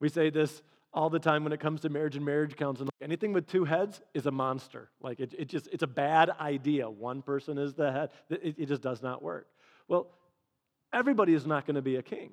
We 0.00 0.08
say 0.08 0.30
this 0.30 0.62
all 0.92 1.10
the 1.10 1.18
time 1.18 1.44
when 1.44 1.52
it 1.52 1.60
comes 1.60 1.80
to 1.82 1.88
marriage 1.88 2.16
and 2.16 2.24
marriage 2.24 2.56
counseling. 2.56 2.90
Anything 3.02 3.32
with 3.32 3.46
two 3.46 3.64
heads 3.64 4.00
is 4.14 4.26
a 4.26 4.30
monster. 4.30 4.90
Like 5.00 5.20
it, 5.20 5.34
it 5.36 5.48
just, 5.48 5.68
it's 5.72 5.82
a 5.82 5.88
bad 5.88 6.30
idea. 6.40 6.88
One 6.88 7.22
person 7.22 7.58
is 7.58 7.74
the 7.74 7.92
head. 7.92 8.10
It, 8.30 8.54
it 8.58 8.66
just 8.66 8.82
does 8.82 9.02
not 9.02 9.22
work. 9.22 9.48
Well, 9.88 10.08
everybody 10.92 11.34
is 11.34 11.46
not 11.46 11.66
going 11.66 11.76
to 11.76 11.82
be 11.82 11.96
a 11.96 12.02
king. 12.02 12.30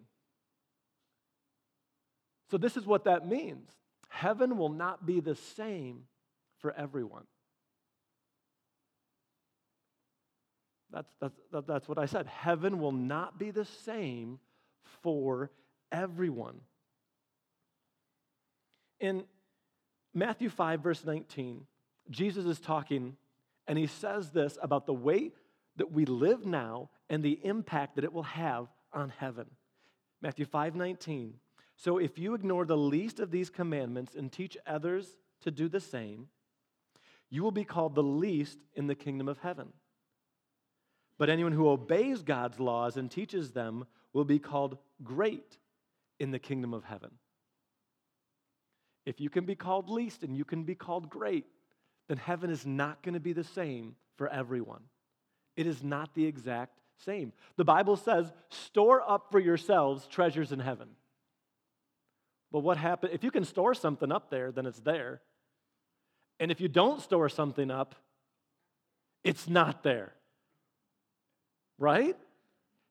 So 2.49 2.57
this 2.57 2.77
is 2.77 2.85
what 2.85 3.05
that 3.05 3.27
means. 3.27 3.69
Heaven 4.09 4.57
will 4.57 4.69
not 4.69 5.05
be 5.05 5.19
the 5.19 5.35
same 5.35 6.03
for 6.59 6.73
everyone. 6.73 7.25
That's, 10.91 11.13
that's, 11.19 11.67
that's 11.67 11.89
what 11.89 11.97
I 11.97 12.05
said. 12.05 12.27
Heaven 12.27 12.79
will 12.79 12.93
not 12.93 13.37
be 13.37 13.51
the 13.51 13.65
same 13.65 14.39
for 15.01 15.51
everyone. 15.91 16.61
In 19.01 19.25
Matthew 20.13 20.49
5, 20.49 20.81
verse 20.81 21.03
19, 21.03 21.65
Jesus 22.09 22.45
is 22.45 22.59
talking 22.59 23.17
and 23.67 23.77
he 23.77 23.87
says 23.87 24.31
this 24.31 24.57
about 24.61 24.85
the 24.85 24.93
way 24.93 25.31
that 25.75 25.91
we 25.91 26.05
live 26.05 26.45
now 26.45 26.89
and 27.09 27.21
the 27.21 27.39
impact 27.43 27.95
that 27.95 28.03
it 28.03 28.13
will 28.13 28.23
have 28.23 28.67
on 28.93 29.11
heaven. 29.17 29.47
Matthew 30.21 30.45
5, 30.45 30.75
19. 30.75 31.33
So 31.75 31.97
if 31.97 32.17
you 32.17 32.33
ignore 32.33 32.65
the 32.65 32.77
least 32.77 33.19
of 33.19 33.31
these 33.31 33.49
commandments 33.49 34.15
and 34.15 34.31
teach 34.31 34.57
others 34.65 35.17
to 35.41 35.51
do 35.51 35.67
the 35.67 35.79
same, 35.79 36.27
you 37.29 37.43
will 37.43 37.51
be 37.51 37.65
called 37.65 37.95
the 37.95 38.03
least 38.03 38.59
in 38.73 38.87
the 38.87 38.95
kingdom 38.95 39.27
of 39.27 39.39
heaven. 39.39 39.73
But 41.17 41.29
anyone 41.29 41.51
who 41.51 41.69
obeys 41.69 42.23
God's 42.23 42.59
laws 42.59 42.97
and 42.97 43.09
teaches 43.09 43.51
them 43.51 43.85
will 44.13 44.25
be 44.25 44.39
called 44.39 44.77
great 45.03 45.57
in 46.19 46.31
the 46.31 46.39
kingdom 46.39 46.73
of 46.73 46.83
heaven. 46.83 47.11
If 49.05 49.19
you 49.19 49.29
can 49.29 49.45
be 49.45 49.55
called 49.55 49.89
least 49.89 50.23
and 50.23 50.35
you 50.35 50.45
can 50.45 50.63
be 50.63 50.75
called 50.75 51.09
great, 51.09 51.45
then 52.07 52.17
heaven 52.17 52.49
is 52.49 52.65
not 52.65 53.03
going 53.03 53.13
to 53.13 53.19
be 53.19 53.33
the 53.33 53.43
same 53.43 53.95
for 54.17 54.27
everyone. 54.29 54.81
It 55.55 55.67
is 55.67 55.83
not 55.83 56.13
the 56.15 56.25
exact 56.25 56.79
same. 56.97 57.33
The 57.55 57.65
Bible 57.65 57.97
says, 57.97 58.31
store 58.49 59.01
up 59.07 59.27
for 59.31 59.39
yourselves 59.39 60.07
treasures 60.07 60.51
in 60.51 60.59
heaven. 60.59 60.89
But 62.51 62.59
what 62.59 62.77
happens 62.77 63.13
if 63.13 63.23
you 63.23 63.31
can 63.31 63.45
store 63.45 63.73
something 63.73 64.11
up 64.11 64.29
there, 64.29 64.51
then 64.51 64.65
it's 64.65 64.79
there. 64.79 65.21
And 66.39 66.51
if 66.51 66.59
you 66.59 66.67
don't 66.67 67.01
store 67.01 67.29
something 67.29 67.71
up, 67.71 67.95
it's 69.23 69.47
not 69.47 69.83
there. 69.83 70.13
Right? 71.77 72.15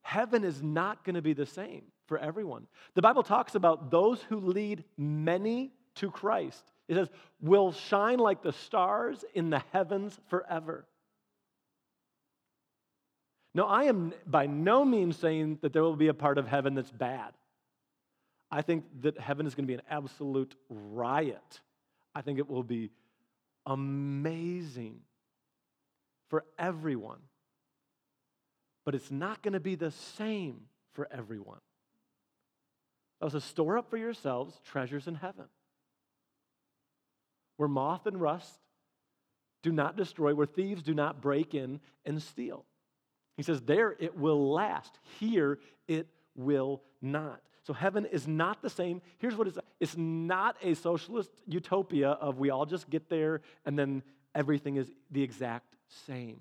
Heaven 0.03 0.45
is 0.45 0.63
not 0.63 1.05
going 1.05 1.15
to 1.15 1.23
be 1.23 1.33
the 1.33 1.47
same 1.47 1.83
for 2.07 2.19
everyone. 2.19 2.67
The 2.95 3.03
Bible 3.03 3.23
talks 3.23 3.55
about 3.55 3.91
those 3.91 4.21
who 4.23 4.39
lead 4.39 4.85
many 4.99 5.73
to 5.97 6.11
Christ. 6.11 6.63
It 6.89 6.97
says, 6.97 7.09
will 7.41 7.73
shine 7.73 8.19
like 8.19 8.43
the 8.43 8.53
stars 8.53 9.25
in 9.35 9.51
the 9.51 9.63
heavens 9.73 10.19
forever. 10.29 10.85
Now, 13.55 13.65
I 13.65 13.85
am 13.85 14.13
by 14.27 14.47
no 14.47 14.85
means 14.85 15.17
saying 15.17 15.59
that 15.63 15.73
there 15.73 15.83
will 15.83 15.97
be 15.97 16.09
a 16.09 16.15
part 16.15 16.39
of 16.39 16.49
heaven 16.49 16.75
that's 16.75 16.91
bad. 16.91 17.33
I 18.51 18.63
think 18.63 18.85
that 19.03 19.19
heaven 19.19 19.47
is 19.47 19.55
going 19.55 19.65
to 19.65 19.69
be 19.69 19.75
an 19.75 19.83
absolute 19.91 20.55
riot. 20.69 21.61
I 22.15 22.23
think 22.23 22.39
it 22.39 22.49
will 22.49 22.63
be 22.63 22.91
amazing 23.67 25.01
for 26.29 26.45
everyone. 26.59 27.21
But 28.85 28.95
it's 28.95 29.11
not 29.11 29.43
going 29.43 29.55
to 29.55 29.61
be 29.61 29.75
the 29.75 29.91
same 29.91 30.63
for 30.93 31.09
everyone. 31.11 31.61
That 33.21 33.27
was 33.27 33.35
a 33.35 33.41
store 33.41 33.79
up 33.79 33.91
for 33.91 33.97
yourselves 33.97 34.61
treasures 34.65 35.07
in 35.07 35.15
heaven 35.15 35.47
where 37.57 37.69
moth 37.69 38.07
and 38.07 38.21
rust 38.21 38.61
do 39.63 39.73
not 39.73 39.97
destroy, 39.97 40.35
where 40.35 40.47
thieves 40.47 40.83
do 40.83 40.95
not 40.95 41.23
break 41.23 41.55
in 41.55 41.81
and 42.05 42.23
steal. 42.23 42.65
He 43.37 43.43
says, 43.43 43.63
There 43.63 43.97
it 43.99 44.17
will 44.17 44.53
last. 44.53 44.99
Here 45.19 45.59
it 45.89 46.09
will 46.35 46.83
not. 47.01 47.41
So 47.65 47.73
heaven 47.73 48.05
is 48.05 48.29
not 48.29 48.63
the 48.63 48.71
same. 48.71 49.01
Here's 49.19 49.37
what 49.37 49.49
it's 49.49 49.59
it's 49.81 49.97
not 49.97 50.57
a 50.63 50.75
socialist 50.75 51.31
utopia 51.47 52.11
of 52.11 52.39
we 52.39 52.51
all 52.51 52.67
just 52.67 52.89
get 52.91 53.09
there 53.09 53.41
and 53.65 53.79
then 53.79 54.03
everything 54.35 54.77
is 54.77 54.91
the 55.11 55.23
exact 55.23 55.77
same. 56.07 56.41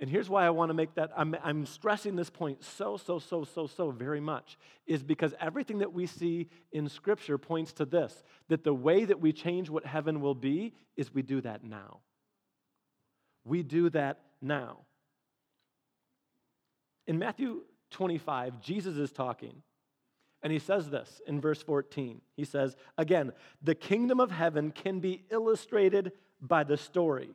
And 0.00 0.08
here's 0.08 0.30
why 0.30 0.46
I 0.46 0.50
want 0.50 0.70
to 0.70 0.74
make 0.74 0.94
that, 0.94 1.10
I'm, 1.16 1.34
I'm 1.42 1.66
stressing 1.66 2.14
this 2.14 2.30
point 2.30 2.62
so, 2.62 2.96
so, 2.96 3.18
so, 3.18 3.42
so, 3.42 3.66
so 3.66 3.90
very 3.90 4.20
much, 4.20 4.56
is 4.86 5.02
because 5.02 5.34
everything 5.40 5.78
that 5.78 5.92
we 5.92 6.06
see 6.06 6.48
in 6.70 6.88
Scripture 6.88 7.36
points 7.36 7.72
to 7.74 7.84
this 7.84 8.22
that 8.48 8.62
the 8.62 8.72
way 8.72 9.04
that 9.04 9.20
we 9.20 9.32
change 9.32 9.68
what 9.68 9.84
heaven 9.84 10.20
will 10.20 10.36
be 10.36 10.72
is 10.96 11.12
we 11.12 11.22
do 11.22 11.40
that 11.40 11.64
now. 11.64 11.98
We 13.44 13.64
do 13.64 13.90
that 13.90 14.20
now. 14.40 14.78
In 17.08 17.18
Matthew 17.18 17.62
25, 17.90 18.60
Jesus 18.60 18.96
is 18.96 19.10
talking, 19.10 19.62
and 20.42 20.52
he 20.52 20.58
says 20.58 20.90
this 20.90 21.20
in 21.26 21.40
verse 21.40 21.62
14. 21.62 22.20
He 22.36 22.44
says, 22.44 22.76
Again, 22.96 23.32
the 23.62 23.74
kingdom 23.74 24.20
of 24.20 24.30
heaven 24.30 24.70
can 24.70 25.00
be 25.00 25.24
illustrated 25.30 26.12
by 26.40 26.64
the 26.64 26.76
story 26.76 27.30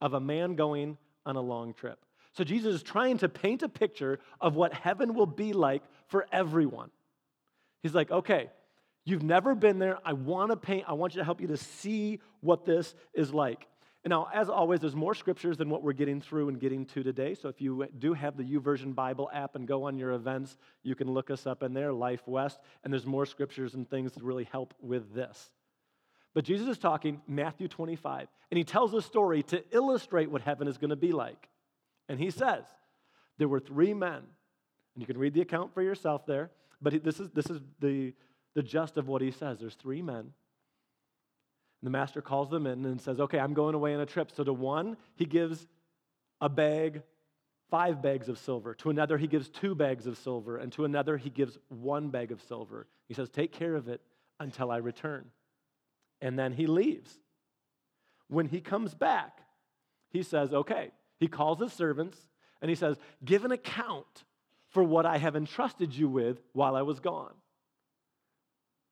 of 0.00 0.14
a 0.14 0.20
man 0.20 0.54
going 0.54 0.96
on 1.24 1.36
a 1.36 1.40
long 1.40 1.74
trip. 1.74 1.98
So 2.32 2.44
Jesus 2.44 2.76
is 2.76 2.82
trying 2.82 3.18
to 3.18 3.28
paint 3.28 3.62
a 3.62 3.68
picture 3.68 4.18
of 4.40 4.56
what 4.56 4.72
heaven 4.72 5.14
will 5.14 5.26
be 5.26 5.52
like 5.52 5.82
for 6.08 6.26
everyone. 6.32 6.90
He's 7.82 7.94
like, 7.94 8.10
okay, 8.10 8.50
you've 9.04 9.22
never 9.22 9.54
been 9.54 9.78
there. 9.78 9.98
I 10.04 10.12
want 10.12 10.50
to 10.50 10.56
paint, 10.56 10.84
I 10.86 10.94
want 10.94 11.14
you 11.14 11.20
to 11.20 11.24
help 11.24 11.40
you 11.40 11.48
to 11.48 11.56
see 11.56 12.20
what 12.40 12.64
this 12.64 12.94
is 13.14 13.32
like. 13.32 13.66
Now, 14.08 14.28
as 14.32 14.48
always, 14.48 14.80
there's 14.80 14.94
more 14.94 15.14
scriptures 15.14 15.56
than 15.56 15.68
what 15.68 15.82
we're 15.82 15.92
getting 15.92 16.20
through 16.20 16.48
and 16.48 16.60
getting 16.60 16.86
to 16.86 17.02
today. 17.02 17.34
So 17.34 17.48
if 17.48 17.60
you 17.60 17.88
do 17.98 18.14
have 18.14 18.36
the 18.36 18.44
YouVersion 18.44 18.94
Bible 18.94 19.28
app 19.32 19.56
and 19.56 19.66
go 19.66 19.84
on 19.84 19.98
your 19.98 20.12
events, 20.12 20.56
you 20.84 20.94
can 20.94 21.10
look 21.10 21.28
us 21.28 21.44
up 21.44 21.64
in 21.64 21.74
there, 21.74 21.92
Life 21.92 22.22
West, 22.26 22.60
and 22.84 22.92
there's 22.92 23.04
more 23.04 23.26
scriptures 23.26 23.74
and 23.74 23.88
things 23.88 24.12
to 24.12 24.24
really 24.24 24.44
help 24.44 24.74
with 24.80 25.12
this. 25.12 25.50
But 26.34 26.44
Jesus 26.44 26.68
is 26.68 26.78
talking, 26.78 27.20
Matthew 27.26 27.66
25, 27.66 28.28
and 28.50 28.58
he 28.58 28.62
tells 28.62 28.94
a 28.94 29.02
story 29.02 29.42
to 29.44 29.64
illustrate 29.72 30.30
what 30.30 30.42
heaven 30.42 30.68
is 30.68 30.78
going 30.78 30.90
to 30.90 30.96
be 30.96 31.10
like. 31.10 31.48
And 32.08 32.20
he 32.20 32.30
says, 32.30 32.62
there 33.38 33.48
were 33.48 33.58
three 33.58 33.92
men, 33.92 34.22
and 34.94 35.02
you 35.02 35.06
can 35.06 35.18
read 35.18 35.34
the 35.34 35.40
account 35.40 35.74
for 35.74 35.82
yourself 35.82 36.26
there, 36.26 36.50
but 36.80 37.02
this 37.02 37.18
is, 37.18 37.30
this 37.30 37.50
is 37.50 37.60
the, 37.80 38.12
the 38.54 38.62
gist 38.62 38.98
of 38.98 39.08
what 39.08 39.22
he 39.22 39.32
says. 39.32 39.58
There's 39.58 39.74
three 39.74 40.02
men. 40.02 40.32
The 41.86 41.90
master 41.90 42.20
calls 42.20 42.50
them 42.50 42.66
in 42.66 42.84
and 42.84 43.00
says, 43.00 43.20
Okay, 43.20 43.38
I'm 43.38 43.54
going 43.54 43.76
away 43.76 43.94
on 43.94 44.00
a 44.00 44.06
trip. 44.06 44.32
So 44.34 44.42
to 44.42 44.52
one, 44.52 44.96
he 45.14 45.24
gives 45.24 45.68
a 46.40 46.48
bag, 46.48 47.04
five 47.70 48.02
bags 48.02 48.28
of 48.28 48.40
silver. 48.40 48.74
To 48.74 48.90
another, 48.90 49.16
he 49.16 49.28
gives 49.28 49.48
two 49.48 49.76
bags 49.76 50.08
of 50.08 50.18
silver. 50.18 50.56
And 50.56 50.72
to 50.72 50.84
another, 50.84 51.16
he 51.16 51.30
gives 51.30 51.56
one 51.68 52.08
bag 52.08 52.32
of 52.32 52.42
silver. 52.42 52.88
He 53.06 53.14
says, 53.14 53.28
Take 53.28 53.52
care 53.52 53.76
of 53.76 53.86
it 53.86 54.00
until 54.40 54.72
I 54.72 54.78
return. 54.78 55.26
And 56.20 56.36
then 56.36 56.54
he 56.54 56.66
leaves. 56.66 57.20
When 58.26 58.46
he 58.46 58.60
comes 58.60 58.92
back, 58.92 59.38
he 60.08 60.24
says, 60.24 60.52
Okay, 60.52 60.90
he 61.20 61.28
calls 61.28 61.60
his 61.60 61.72
servants 61.72 62.18
and 62.60 62.68
he 62.68 62.74
says, 62.74 62.96
Give 63.24 63.44
an 63.44 63.52
account 63.52 64.24
for 64.70 64.82
what 64.82 65.06
I 65.06 65.18
have 65.18 65.36
entrusted 65.36 65.94
you 65.94 66.08
with 66.08 66.42
while 66.52 66.74
I 66.74 66.82
was 66.82 66.98
gone. 66.98 67.34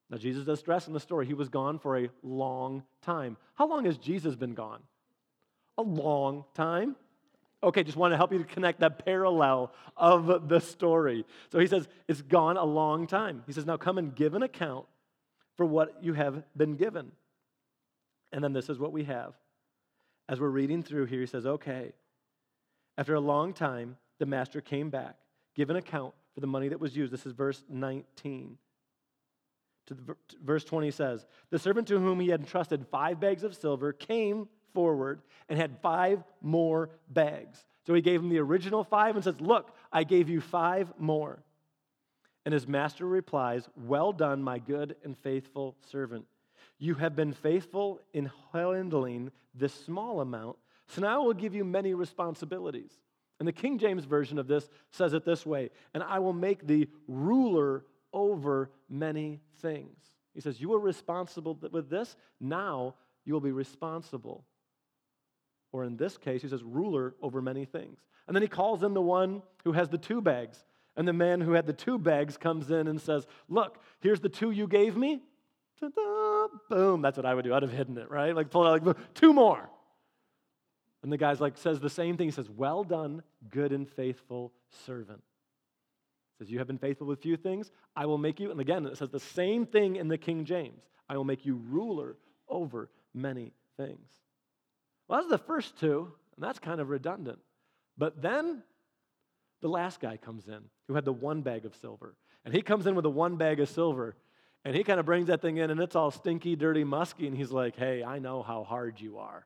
Now, 0.09 0.17
Jesus 0.17 0.45
does 0.45 0.59
stress 0.59 0.87
in 0.87 0.93
the 0.93 0.99
story, 0.99 1.25
he 1.25 1.33
was 1.33 1.49
gone 1.49 1.79
for 1.79 1.97
a 1.97 2.09
long 2.21 2.83
time. 3.01 3.37
How 3.55 3.67
long 3.67 3.85
has 3.85 3.97
Jesus 3.97 4.35
been 4.35 4.53
gone? 4.53 4.81
A 5.77 5.81
long 5.81 6.45
time. 6.53 6.95
Okay, 7.63 7.83
just 7.83 7.97
want 7.97 8.13
to 8.13 8.17
help 8.17 8.31
you 8.31 8.37
to 8.37 8.43
connect 8.43 8.81
that 8.81 9.03
parallel 9.03 9.73
of 9.97 10.47
the 10.47 10.59
story. 10.59 11.25
So 11.51 11.57
he 11.57 11.65
says, 11.65 11.87
It's 12.07 12.21
gone 12.21 12.57
a 12.57 12.63
long 12.63 13.07
time. 13.07 13.43
He 13.47 13.53
says, 13.53 13.65
Now 13.65 13.77
come 13.77 13.97
and 13.97 14.15
give 14.15 14.35
an 14.35 14.43
account 14.43 14.85
for 15.57 15.65
what 15.65 16.03
you 16.03 16.13
have 16.13 16.43
been 16.55 16.75
given. 16.75 17.11
And 18.31 18.43
then 18.43 18.53
this 18.53 18.69
is 18.69 18.77
what 18.77 18.91
we 18.91 19.05
have. 19.05 19.33
As 20.29 20.39
we're 20.39 20.49
reading 20.49 20.83
through 20.83 21.05
here, 21.05 21.21
he 21.21 21.25
says, 21.25 21.45
Okay. 21.45 21.93
After 22.97 23.15
a 23.15 23.19
long 23.19 23.53
time, 23.53 23.97
the 24.19 24.25
master 24.25 24.61
came 24.61 24.89
back, 24.89 25.17
give 25.55 25.69
an 25.69 25.75
account 25.75 26.13
for 26.33 26.39
the 26.39 26.47
money 26.47 26.69
that 26.69 26.79
was 26.79 26.95
used. 26.95 27.11
This 27.11 27.25
is 27.25 27.33
verse 27.33 27.63
19. 27.69 28.57
The, 29.87 30.15
verse 30.43 30.63
20 30.63 30.91
says, 30.91 31.25
The 31.49 31.59
servant 31.59 31.87
to 31.89 31.99
whom 31.99 32.19
he 32.19 32.29
had 32.29 32.39
entrusted 32.39 32.87
five 32.87 33.19
bags 33.19 33.43
of 33.43 33.55
silver 33.55 33.93
came 33.93 34.47
forward 34.73 35.21
and 35.47 35.59
had 35.59 35.79
five 35.81 36.23
more 36.41 36.89
bags. 37.09 37.63
So 37.85 37.93
he 37.93 38.01
gave 38.01 38.21
him 38.21 38.29
the 38.29 38.39
original 38.39 38.83
five 38.83 39.15
and 39.15 39.23
says, 39.23 39.39
Look, 39.39 39.75
I 39.91 40.03
gave 40.03 40.29
you 40.29 40.41
five 40.41 40.91
more. 40.97 41.39
And 42.45 42.53
his 42.53 42.67
master 42.67 43.05
replies, 43.05 43.67
Well 43.75 44.11
done, 44.11 44.41
my 44.41 44.59
good 44.59 44.95
and 45.03 45.17
faithful 45.17 45.75
servant. 45.91 46.25
You 46.77 46.95
have 46.95 47.15
been 47.15 47.33
faithful 47.33 48.01
in 48.13 48.31
handling 48.53 49.31
this 49.53 49.73
small 49.73 50.19
amount, 50.21 50.57
so 50.87 51.01
now 51.01 51.21
I 51.21 51.25
will 51.25 51.33
give 51.33 51.55
you 51.55 51.63
many 51.63 51.93
responsibilities. 51.93 52.91
And 53.39 53.47
the 53.47 53.53
King 53.53 53.79
James 53.79 54.05
Version 54.05 54.37
of 54.37 54.47
this 54.47 54.69
says 54.91 55.13
it 55.13 55.25
this 55.25 55.45
way 55.45 55.69
And 55.93 56.03
I 56.03 56.19
will 56.19 56.33
make 56.33 56.65
thee 56.65 56.87
ruler 57.07 57.83
over 58.15 58.71
many 58.89 59.41
things. 59.61 59.99
He 60.33 60.41
says, 60.41 60.59
You 60.59 60.69
were 60.69 60.79
responsible 60.79 61.59
with 61.71 61.91
this, 61.91 62.15
now 62.39 62.95
you 63.25 63.33
will 63.33 63.41
be 63.41 63.51
responsible 63.51 64.43
or 65.75 65.83
in 65.83 65.97
this 65.97 66.17
case, 66.17 66.41
he 66.41 66.47
says, 66.47 66.63
ruler 66.63 67.15
over 67.21 67.41
many 67.41 67.65
things. 67.65 67.99
And 68.27 68.35
then 68.35 68.41
he 68.41 68.47
calls 68.47 68.81
in 68.81 68.93
the 68.93 69.01
one 69.01 69.41
who 69.65 69.73
has 69.73 69.89
the 69.89 69.97
two 69.97 70.21
bags. 70.21 70.63
And 70.95 71.05
the 71.05 71.11
man 71.11 71.41
who 71.41 71.51
had 71.51 71.67
the 71.67 71.73
two 71.73 71.99
bags 71.99 72.37
comes 72.37 72.71
in 72.71 72.87
and 72.87 73.01
says, 73.01 73.27
Look, 73.49 73.79
here's 73.99 74.21
the 74.21 74.29
two 74.29 74.51
you 74.51 74.67
gave 74.67 74.95
me. 74.95 75.21
Ta-da, 75.77 76.47
boom. 76.69 77.01
That's 77.01 77.17
what 77.17 77.25
I 77.25 77.33
would 77.33 77.43
do. 77.43 77.53
I'd 77.53 77.63
have 77.63 77.73
hidden 77.73 77.97
it, 77.97 78.09
right? 78.09 78.33
Like, 78.33 78.51
pull 78.51 78.65
out, 78.65 78.85
like, 78.85 78.95
two 79.15 79.33
more. 79.33 79.69
And 81.03 81.11
the 81.11 81.17
guy's 81.17 81.41
like, 81.41 81.57
says 81.57 81.81
the 81.81 81.89
same 81.89 82.15
thing. 82.15 82.27
He 82.27 82.31
says, 82.31 82.49
Well 82.49 82.85
done, 82.85 83.21
good 83.49 83.73
and 83.73 83.85
faithful 83.85 84.53
servant. 84.85 85.23
Says, 86.37 86.49
You 86.51 86.59
have 86.59 86.67
been 86.67 86.77
faithful 86.77 87.07
with 87.07 87.21
few 87.21 87.37
things. 87.37 87.71
I 87.95 88.05
will 88.05 88.17
make 88.17 88.39
you, 88.39 88.51
and 88.51 88.59
again, 88.59 88.85
it 88.85 88.97
says 88.97 89.09
the 89.09 89.19
same 89.19 89.65
thing 89.65 89.95
in 89.95 90.07
the 90.07 90.17
King 90.17 90.45
James 90.45 90.83
I 91.09 91.17
will 91.17 91.23
make 91.23 91.45
you 91.45 91.61
ruler 91.69 92.17
over 92.49 92.89
many 93.13 93.53
things. 93.77 94.09
Well, 95.07 95.19
that's 95.19 95.29
the 95.29 95.37
first 95.37 95.79
two, 95.79 96.11
and 96.35 96.43
that's 96.43 96.59
kind 96.59 96.81
of 96.81 96.89
redundant. 96.89 97.39
But 97.97 98.21
then 98.21 98.63
the 99.61 99.69
last 99.69 99.99
guy 99.99 100.17
comes 100.17 100.47
in 100.47 100.61
who 100.87 100.95
had 100.95 101.05
the 101.05 101.13
one 101.13 101.41
bag 101.41 101.65
of 101.65 101.75
silver. 101.75 102.15
And 102.43 102.53
he 102.53 102.61
comes 102.61 102.85
in 102.85 102.95
with 102.95 103.03
the 103.03 103.09
one 103.09 103.37
bag 103.37 103.59
of 103.59 103.69
silver, 103.69 104.15
and 104.63 104.75
he 104.75 104.83
kind 104.83 104.99
of 104.99 105.05
brings 105.05 105.27
that 105.27 105.41
thing 105.41 105.57
in, 105.57 105.71
and 105.71 105.79
it's 105.79 105.95
all 105.95 106.11
stinky, 106.11 106.55
dirty, 106.55 106.83
musky. 106.83 107.27
And 107.27 107.35
he's 107.35 107.51
like, 107.51 107.75
Hey, 107.75 108.03
I 108.03 108.19
know 108.19 108.43
how 108.43 108.63
hard 108.63 108.99
you 108.99 109.17
are. 109.17 109.45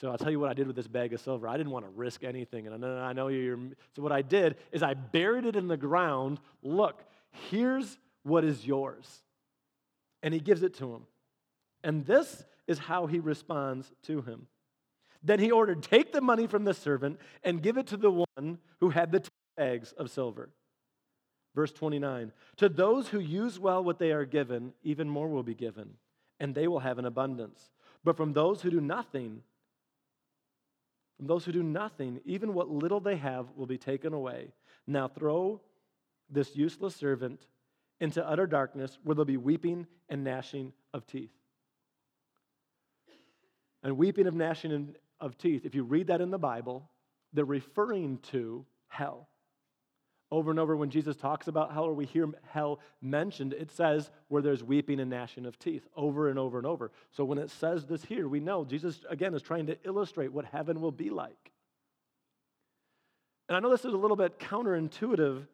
So 0.00 0.10
I'll 0.10 0.18
tell 0.18 0.30
you 0.30 0.38
what 0.38 0.50
I 0.50 0.54
did 0.54 0.66
with 0.66 0.76
this 0.76 0.86
bag 0.86 1.12
of 1.14 1.20
silver. 1.20 1.48
I 1.48 1.56
didn't 1.56 1.72
want 1.72 1.86
to 1.86 1.90
risk 1.90 2.22
anything. 2.22 2.66
And 2.66 2.84
I 2.84 3.12
know 3.12 3.28
you're. 3.28 3.58
So 3.94 4.02
what 4.02 4.12
I 4.12 4.22
did 4.22 4.56
is 4.70 4.82
I 4.82 4.94
buried 4.94 5.46
it 5.46 5.56
in 5.56 5.68
the 5.68 5.76
ground. 5.76 6.38
Look, 6.62 7.02
here's 7.50 7.96
what 8.22 8.44
is 8.44 8.66
yours. 8.66 9.22
And 10.22 10.34
he 10.34 10.40
gives 10.40 10.62
it 10.62 10.74
to 10.74 10.92
him. 10.94 11.02
And 11.82 12.04
this 12.04 12.44
is 12.66 12.78
how 12.78 13.06
he 13.06 13.20
responds 13.20 13.90
to 14.02 14.20
him. 14.22 14.48
Then 15.22 15.40
he 15.40 15.50
ordered, 15.50 15.82
Take 15.82 16.12
the 16.12 16.20
money 16.20 16.46
from 16.46 16.64
the 16.64 16.74
servant 16.74 17.18
and 17.42 17.62
give 17.62 17.78
it 17.78 17.86
to 17.88 17.96
the 17.96 18.10
one 18.10 18.58
who 18.80 18.90
had 18.90 19.12
the 19.12 19.22
bags 19.56 19.92
of 19.92 20.10
silver. 20.10 20.50
Verse 21.54 21.72
29 21.72 22.32
To 22.58 22.68
those 22.68 23.08
who 23.08 23.18
use 23.18 23.58
well 23.58 23.82
what 23.82 23.98
they 23.98 24.12
are 24.12 24.26
given, 24.26 24.72
even 24.82 25.08
more 25.08 25.28
will 25.28 25.42
be 25.42 25.54
given, 25.54 25.94
and 26.38 26.54
they 26.54 26.68
will 26.68 26.80
have 26.80 26.98
an 26.98 27.06
abundance. 27.06 27.70
But 28.04 28.16
from 28.16 28.34
those 28.34 28.62
who 28.62 28.70
do 28.70 28.80
nothing, 28.80 29.42
from 31.16 31.26
those 31.26 31.44
who 31.44 31.52
do 31.52 31.62
nothing, 31.62 32.20
even 32.24 32.54
what 32.54 32.68
little 32.68 33.00
they 33.00 33.16
have 33.16 33.46
will 33.56 33.66
be 33.66 33.78
taken 33.78 34.12
away. 34.12 34.52
Now 34.86 35.08
throw 35.08 35.60
this 36.30 36.54
useless 36.54 36.94
servant 36.94 37.46
into 38.00 38.26
utter 38.26 38.46
darkness 38.46 38.98
where 39.02 39.14
there'll 39.14 39.24
be 39.24 39.36
weeping 39.36 39.86
and 40.08 40.22
gnashing 40.24 40.72
of 40.92 41.06
teeth. 41.06 41.32
And 43.82 43.96
weeping 43.96 44.26
of 44.26 44.34
gnashing 44.34 44.94
of 45.20 45.38
teeth, 45.38 45.64
if 45.64 45.74
you 45.74 45.84
read 45.84 46.08
that 46.08 46.20
in 46.20 46.30
the 46.30 46.38
Bible, 46.38 46.90
they're 47.32 47.44
referring 47.44 48.18
to 48.30 48.66
hell. 48.88 49.28
Over 50.36 50.50
and 50.50 50.60
over, 50.60 50.76
when 50.76 50.90
Jesus 50.90 51.16
talks 51.16 51.48
about 51.48 51.72
hell 51.72 51.84
or 51.84 51.94
we 51.94 52.04
hear 52.04 52.28
hell 52.50 52.78
mentioned, 53.00 53.54
it 53.54 53.70
says 53.70 54.10
where 54.28 54.42
there's 54.42 54.62
weeping 54.62 55.00
and 55.00 55.08
gnashing 55.08 55.46
of 55.46 55.58
teeth 55.58 55.88
over 55.96 56.28
and 56.28 56.38
over 56.38 56.58
and 56.58 56.66
over. 56.66 56.90
So 57.10 57.24
when 57.24 57.38
it 57.38 57.50
says 57.50 57.86
this 57.86 58.04
here, 58.04 58.28
we 58.28 58.38
know 58.38 58.62
Jesus, 58.62 59.00
again, 59.08 59.32
is 59.32 59.40
trying 59.40 59.64
to 59.68 59.78
illustrate 59.82 60.30
what 60.30 60.44
heaven 60.44 60.82
will 60.82 60.92
be 60.92 61.08
like. 61.08 61.52
And 63.48 63.56
I 63.56 63.60
know 63.60 63.70
this 63.70 63.86
is 63.86 63.94
a 63.94 63.96
little 63.96 64.14
bit 64.14 64.38
counterintuitive 64.38 65.46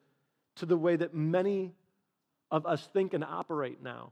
to 0.57 0.67
the 0.67 0.77
way 0.77 0.97
that 0.97 1.15
many 1.15 1.71
of 2.51 2.67
us 2.67 2.89
think 2.93 3.15
and 3.15 3.23
operate 3.23 3.85
now. 3.85 4.11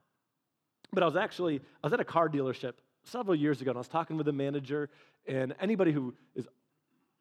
But 0.92 1.02
I 1.02 1.06
was 1.06 1.16
actually, 1.16 1.56
I 1.82 1.86
was 1.88 1.92
at 1.92 1.98
a 1.98 2.04
car 2.04 2.28
dealership 2.28 2.74
several 3.02 3.34
years 3.34 3.60
ago, 3.60 3.72
and 3.72 3.76
I 3.76 3.80
was 3.80 3.88
talking 3.88 4.16
with 4.16 4.28
a 4.28 4.32
manager, 4.32 4.88
and 5.26 5.52
anybody 5.58 5.90
who 5.90 6.14
is 6.36 6.46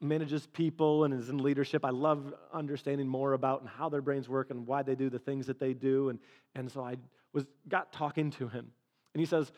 manages 0.02 0.48
people 0.48 1.04
and 1.04 1.14
is 1.14 1.30
in 1.30 1.38
leadership, 1.40 1.84
I 1.84 1.90
love 1.90 2.34
understanding 2.54 3.08
more 3.08 3.34
about 3.34 3.62
and 3.62 3.70
how 3.70 3.90
their 3.90 4.02
brains 4.02 4.30
work 4.30 4.50
and 4.50 4.66
why 4.66 4.84
they 4.84 4.96
do 4.96 5.10
the 5.10 5.20
things 5.20 5.48
that 5.48 5.60
they 5.60 5.74
do. 5.74 6.10
And, 6.10 6.20
and 6.56 6.72
so 6.72 6.82
I 6.82 6.96
was 7.34 7.46
got 7.68 7.92
talking 7.92 8.32
to 8.32 8.48
him, 8.48 8.72
and 9.14 9.20
he 9.20 9.26
says, 9.26 9.52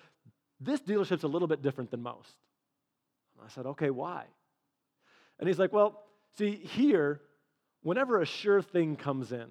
"This 0.60 0.82
dealership's 0.82 1.24
a 1.24 1.28
little 1.28 1.48
bit 1.48 1.62
different 1.62 1.92
than 1.92 2.02
most." 2.02 2.36
And 3.38 3.46
I 3.46 3.50
said, 3.50 3.66
"Okay, 3.66 3.90
why?" 3.90 4.26
And 5.40 5.48
he's 5.48 5.60
like, 5.60 5.72
"Well, 5.72 6.04
see 6.38 6.56
here, 6.56 7.22
whenever 7.82 8.22
a 8.22 8.26
sure 8.26 8.62
thing 8.62 8.96
comes 8.96 9.32
in, 9.32 9.48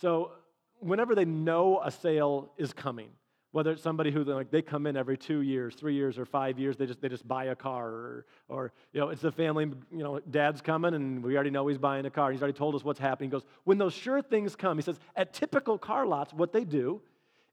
so 0.00 0.32
whenever 0.80 1.14
they 1.14 1.24
know 1.24 1.80
a 1.82 1.90
sale 1.90 2.52
is 2.58 2.72
coming." 2.72 3.10
Whether 3.52 3.72
it's 3.72 3.82
somebody 3.82 4.10
who 4.10 4.24
like 4.24 4.50
they 4.50 4.62
come 4.62 4.86
in 4.86 4.96
every 4.96 5.16
two 5.16 5.40
years 5.40 5.74
three 5.74 5.94
years 5.94 6.18
or 6.18 6.26
five 6.26 6.58
years 6.58 6.76
they 6.76 6.86
just 6.86 7.00
they 7.00 7.08
just 7.08 7.26
buy 7.26 7.44
a 7.44 7.56
car 7.56 7.88
or, 7.88 8.26
or 8.48 8.72
you 8.92 9.00
know 9.00 9.08
it's 9.08 9.22
the 9.22 9.32
family 9.32 9.64
you 9.90 10.02
know 10.02 10.20
dad's 10.30 10.60
coming 10.60 10.94
and 10.94 11.22
we 11.22 11.34
already 11.34 11.50
know 11.50 11.66
he's 11.66 11.78
buying 11.78 12.04
a 12.06 12.10
car. 12.10 12.30
He's 12.30 12.42
already 12.42 12.56
told 12.56 12.74
us 12.74 12.84
what's 12.84 12.98
happening. 12.98 13.30
He 13.30 13.32
goes 13.32 13.44
when 13.64 13.78
those 13.78 13.94
sure 13.94 14.22
things 14.22 14.54
come 14.54 14.76
he 14.76 14.82
says 14.82 14.98
at 15.16 15.32
typical 15.32 15.78
car 15.78 16.06
lots 16.06 16.32
what 16.32 16.52
they 16.52 16.64
do 16.64 17.00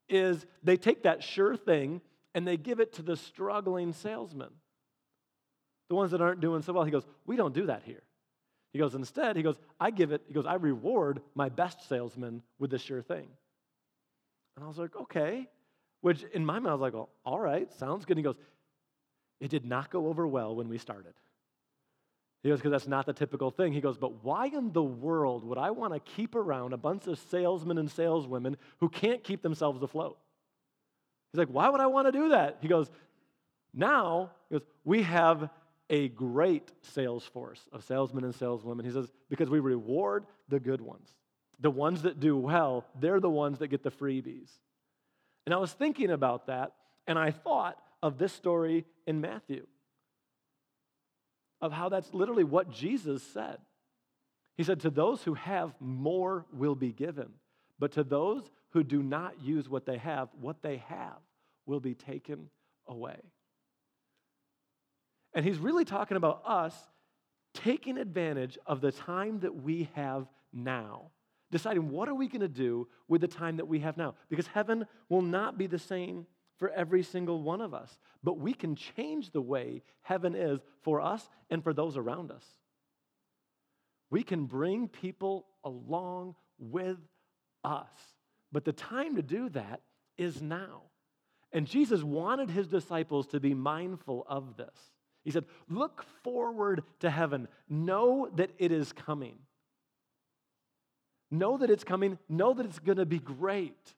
is 0.10 0.45
they 0.63 0.77
take 0.77 1.03
that 1.03 1.23
sure 1.23 1.55
thing 1.55 2.01
and 2.34 2.47
they 2.47 2.58
give 2.58 2.79
it 2.79 2.93
to 2.93 3.01
the 3.01 3.15
struggling 3.15 3.93
salesman 3.93 4.49
the 5.89 5.95
ones 5.95 6.12
that 6.12 6.21
aren't 6.21 6.41
doing 6.41 6.62
so 6.62 6.73
well. 6.73 6.84
He 6.84 6.91
goes 6.91 7.05
we 7.25 7.36
don't 7.36 7.53
do 7.53 7.67
that 7.67 7.84
here. 7.84 8.03
He 8.73 8.79
goes 8.79 8.95
instead 8.95 9.38
he 9.38 9.43
goes 9.43 9.55
i 9.79 9.91
give 9.91 10.12
it 10.12 10.21
he 10.27 10.34
goes 10.34 10.45
i 10.45 10.55
reward 10.55 11.21
my 11.34 11.47
best 11.47 11.88
salesman 11.88 12.41
with 12.60 12.71
the 12.71 12.79
sure 12.79 13.01
thing. 13.01 13.27
And 14.58 14.65
i 14.65 14.67
was 14.67 14.77
like 14.77 14.95
okay 14.97 15.47
which 16.06 16.24
in 16.34 16.46
my 16.46 16.60
mind, 16.60 16.68
I 16.68 16.74
was 16.74 16.82
like, 16.82 16.94
well, 16.94 17.10
all 17.26 17.39
right, 17.39 17.68
sounds 17.80 18.06
good. 18.06 18.15
He 18.15 18.22
goes, 18.22 18.36
it 19.39 19.50
did 19.50 19.65
not 19.65 19.89
go 19.89 20.06
over 20.06 20.28
well 20.28 20.56
when 20.56 20.70
we 20.70 20.78
started. 20.78 21.15
He 22.44 22.50
goes, 22.50 22.60
because 22.60 22.70
that's 22.70 22.88
not 22.88 23.08
the 23.08 23.13
typical 23.13 23.50
thing. 23.50 23.74
He 23.74 23.82
goes, 23.82 23.98
but 23.98 24.24
why 24.24 24.46
in 24.46 24.72
the 24.72 24.84
world 24.84 25.44
would 25.44 25.58
I 25.58 25.72
want 25.72 25.96
to 25.96 26.00
keep 26.00 26.36
around 26.36 26.74
a 26.74 26.78
bunch 26.78 27.08
of 27.08 27.18
salesmen 27.32 27.80
and 27.80 27.89
saleswomen 27.89 28.56
who 28.78 28.88
can't 28.88 29.24
keep 29.24 29.41
themselves 29.41 29.82
afloat? 29.82 30.20
He's 31.32 31.39
like, 31.39 31.48
why 31.48 31.70
would 31.70 31.82
I 31.82 31.88
want 31.88 32.08
to 32.08 32.12
do 32.12 32.30
that? 32.30 32.60
He 32.62 32.68
goes, 32.68 32.91
now, 33.74 34.30
he 34.50 34.60
goes, 34.60 34.68
we 34.84 35.02
have 35.02 35.50
a 35.89 36.10
great 36.10 36.72
sales 36.84 37.24
force 37.24 37.62
of 37.74 37.84
salesmen 37.84 38.26
and 38.26 38.36
saleswomen. 38.36 38.86
He 38.86 38.91
says, 38.91 39.12
because 39.28 39.50
we 39.50 39.60
reward 39.60 40.28
the 40.50 40.60
good 40.60 40.82
ones. 40.82 41.10
The 41.62 41.72
ones 41.72 42.04
that 42.04 42.20
do 42.20 42.38
well, 42.38 42.86
they're 43.00 43.20
the 43.20 43.28
ones 43.28 43.58
that 43.58 43.70
get 43.70 43.82
the 43.82 43.89
freebies. 43.89 44.52
And 45.45 45.53
I 45.53 45.58
was 45.58 45.71
thinking 45.71 46.12
about 46.12 46.47
that, 46.47 46.73
and 47.08 47.19
I 47.19 47.31
thought 47.31 47.77
of 48.01 48.17
this 48.17 48.34
story 48.34 48.86
in 49.05 49.21
Matthew, 49.21 49.67
of 51.62 51.71
how 51.71 51.89
that's 51.89 52.13
literally 52.13 52.43
what 52.43 52.71
Jesus 52.71 53.23
said. 53.23 53.58
He 54.58 54.63
said, 54.63 54.79
To 54.81 54.89
those 54.89 55.23
who 55.23 55.34
have, 55.36 55.73
more 55.79 56.45
will 56.53 56.75
be 56.75 56.91
given. 56.91 57.29
But 57.77 57.93
to 57.93 58.03
those 58.03 58.49
who 58.71 58.84
do 58.84 59.03
not 59.03 59.41
use 59.41 59.69
what 59.69 59.86
they 59.86 59.97
have, 59.97 60.29
what 60.39 60.62
they 60.62 60.77
have 60.88 61.17
will 61.65 61.79
be 61.79 61.93
taken 61.93 62.49
away. 62.88 63.17
And 65.34 65.43
he's 65.43 65.58
really 65.58 65.86
talking 65.86 66.17
about 66.17 66.41
us 66.45 66.73
taking 67.53 67.97
advantage 67.97 68.58
of 68.65 68.81
the 68.81 68.91
time 68.91 69.39
that 69.39 69.55
we 69.55 69.89
have 69.95 70.27
now 70.53 71.12
deciding 71.51 71.89
what 71.89 72.10
are 72.10 72.15
we 72.15 72.27
going 72.27 72.41
to 72.41 72.47
do 72.47 72.88
with 73.08 73.21
the 73.21 73.27
time 73.27 73.58
that 73.58 73.67
we 73.67 73.79
have 73.79 73.97
now 73.97 74.15
because 74.29 74.47
heaven 74.47 74.86
will 75.10 75.21
not 75.21 75.58
be 75.58 75.67
the 75.67 75.79
same 75.79 76.25
for 76.58 76.69
every 76.71 77.03
single 77.03 77.41
one 77.41 77.62
of 77.62 77.73
us 77.73 77.99
but 78.23 78.39
we 78.39 78.53
can 78.53 78.75
change 78.75 79.31
the 79.31 79.41
way 79.41 79.81
heaven 80.01 80.36
is 80.36 80.60
for 80.81 81.01
us 81.01 81.29
and 81.49 81.63
for 81.63 81.73
those 81.73 81.97
around 81.97 82.31
us 82.31 82.45
We 84.10 84.23
can 84.23 84.45
bring 84.45 84.88
people 84.88 85.47
along 85.63 86.36
with 86.58 86.97
us. 87.63 87.89
But 88.51 88.65
the 88.65 88.73
time 88.73 89.15
to 89.15 89.21
do 89.21 89.49
that 89.49 89.81
is 90.17 90.41
now. 90.41 90.84
And 91.51 91.67
Jesus 91.67 92.03
wanted 92.03 92.49
his 92.49 92.67
disciples 92.67 93.27
to 93.27 93.39
be 93.39 93.53
mindful 93.53 94.25
of 94.27 94.58
this. 94.58 94.77
He 95.23 95.31
said, 95.31 95.45
Look 95.69 96.05
forward 96.23 96.84
to 96.99 97.10
heaven. 97.10 97.47
Know 97.69 98.29
that 98.36 98.51
it 98.58 98.71
is 98.71 98.93
coming. 98.93 99.39
Know 101.31 101.57
that 101.57 101.69
it's 101.69 101.83
coming. 101.83 102.17
Know 102.29 102.53
that 102.53 102.65
it's 102.65 102.79
going 102.79 102.97
to 102.97 103.05
be 103.05 103.19
great. 103.19 103.93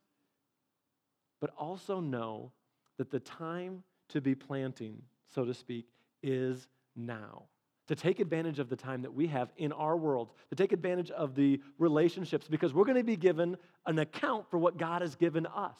But 1.39 1.51
also 1.57 1.99
know 1.99 2.51
that 2.97 3.11
the 3.11 3.19
time 3.19 3.83
to 4.09 4.21
be 4.21 4.35
planting, 4.35 5.01
so 5.33 5.45
to 5.45 5.53
speak, 5.53 5.87
is 6.23 6.67
now. 6.95 7.43
To 7.87 7.95
take 7.95 8.19
advantage 8.19 8.59
of 8.59 8.69
the 8.69 8.75
time 8.75 9.03
that 9.03 9.13
we 9.13 9.27
have 9.27 9.49
in 9.55 9.71
our 9.71 9.95
world, 9.95 10.31
to 10.49 10.55
take 10.55 10.73
advantage 10.73 11.11
of 11.11 11.35
the 11.35 11.61
relationships, 11.77 12.47
because 12.47 12.73
we're 12.73 12.85
going 12.85 12.97
to 12.97 13.03
be 13.03 13.15
given 13.15 13.55
an 13.85 13.99
account 13.99 14.49
for 14.49 14.57
what 14.57 14.77
God 14.77 15.01
has 15.01 15.15
given 15.15 15.45
us. 15.45 15.79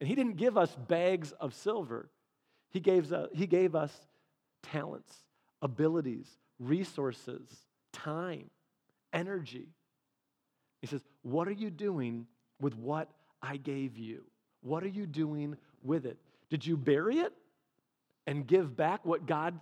And 0.00 0.08
He 0.08 0.14
didn't 0.14 0.36
give 0.36 0.56
us 0.56 0.74
bags 0.86 1.32
of 1.32 1.54
silver, 1.54 2.08
He 2.70 2.80
gave, 2.80 3.12
us, 3.12 3.28
he 3.34 3.46
gave 3.46 3.74
us 3.74 3.92
talents, 4.62 5.12
abilities, 5.60 6.28
resources, 6.58 7.48
time, 7.92 8.50
energy. 9.12 9.68
He 10.80 10.86
says, 10.86 11.02
What 11.22 11.48
are 11.48 11.52
you 11.52 11.70
doing 11.70 12.26
with 12.60 12.76
what 12.76 13.10
I 13.42 13.56
gave 13.56 13.96
you? 13.96 14.24
What 14.60 14.82
are 14.82 14.88
you 14.88 15.06
doing 15.06 15.56
with 15.82 16.06
it? 16.06 16.18
Did 16.50 16.66
you 16.66 16.76
bury 16.76 17.18
it 17.18 17.32
and 18.26 18.46
give 18.46 18.76
back 18.76 19.04
what 19.04 19.26
God 19.26 19.58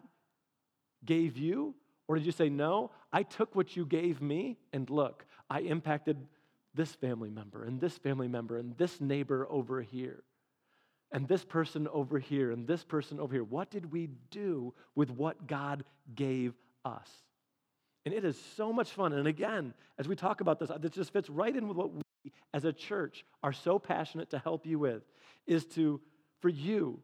gave 1.04 1.36
you? 1.36 1.74
Or 2.08 2.16
did 2.16 2.26
you 2.26 2.32
say, 2.32 2.48
No, 2.48 2.90
I 3.12 3.22
took 3.22 3.54
what 3.54 3.76
you 3.76 3.86
gave 3.86 4.20
me 4.20 4.58
and 4.72 4.88
look, 4.90 5.24
I 5.48 5.60
impacted 5.60 6.16
this 6.74 6.92
family 6.92 7.30
member 7.30 7.64
and 7.64 7.80
this 7.80 7.96
family 7.98 8.28
member 8.28 8.58
and 8.58 8.76
this 8.76 9.00
neighbor 9.00 9.46
over 9.50 9.80
here 9.80 10.22
and 11.12 11.26
this 11.26 11.44
person 11.44 11.88
over 11.88 12.18
here 12.18 12.50
and 12.50 12.66
this 12.66 12.84
person 12.84 13.18
over 13.18 13.32
here. 13.32 13.44
What 13.44 13.70
did 13.70 13.92
we 13.92 14.08
do 14.30 14.74
with 14.94 15.10
what 15.10 15.46
God 15.46 15.84
gave 16.14 16.54
us? 16.84 17.08
And 18.06 18.14
it 18.14 18.24
is 18.24 18.40
so 18.56 18.72
much 18.72 18.92
fun. 18.92 19.12
And 19.12 19.26
again, 19.26 19.74
as 19.98 20.06
we 20.06 20.14
talk 20.14 20.40
about 20.40 20.60
this, 20.60 20.70
this 20.80 20.92
just 20.92 21.12
fits 21.12 21.28
right 21.28 21.54
in 21.54 21.66
with 21.66 21.76
what 21.76 21.92
we 21.92 22.02
as 22.54 22.64
a 22.64 22.72
church 22.72 23.24
are 23.42 23.52
so 23.52 23.78
passionate 23.78 24.30
to 24.30 24.38
help 24.38 24.64
you 24.64 24.78
with 24.78 25.02
is 25.46 25.66
to 25.66 26.00
for 26.40 26.48
you 26.48 27.00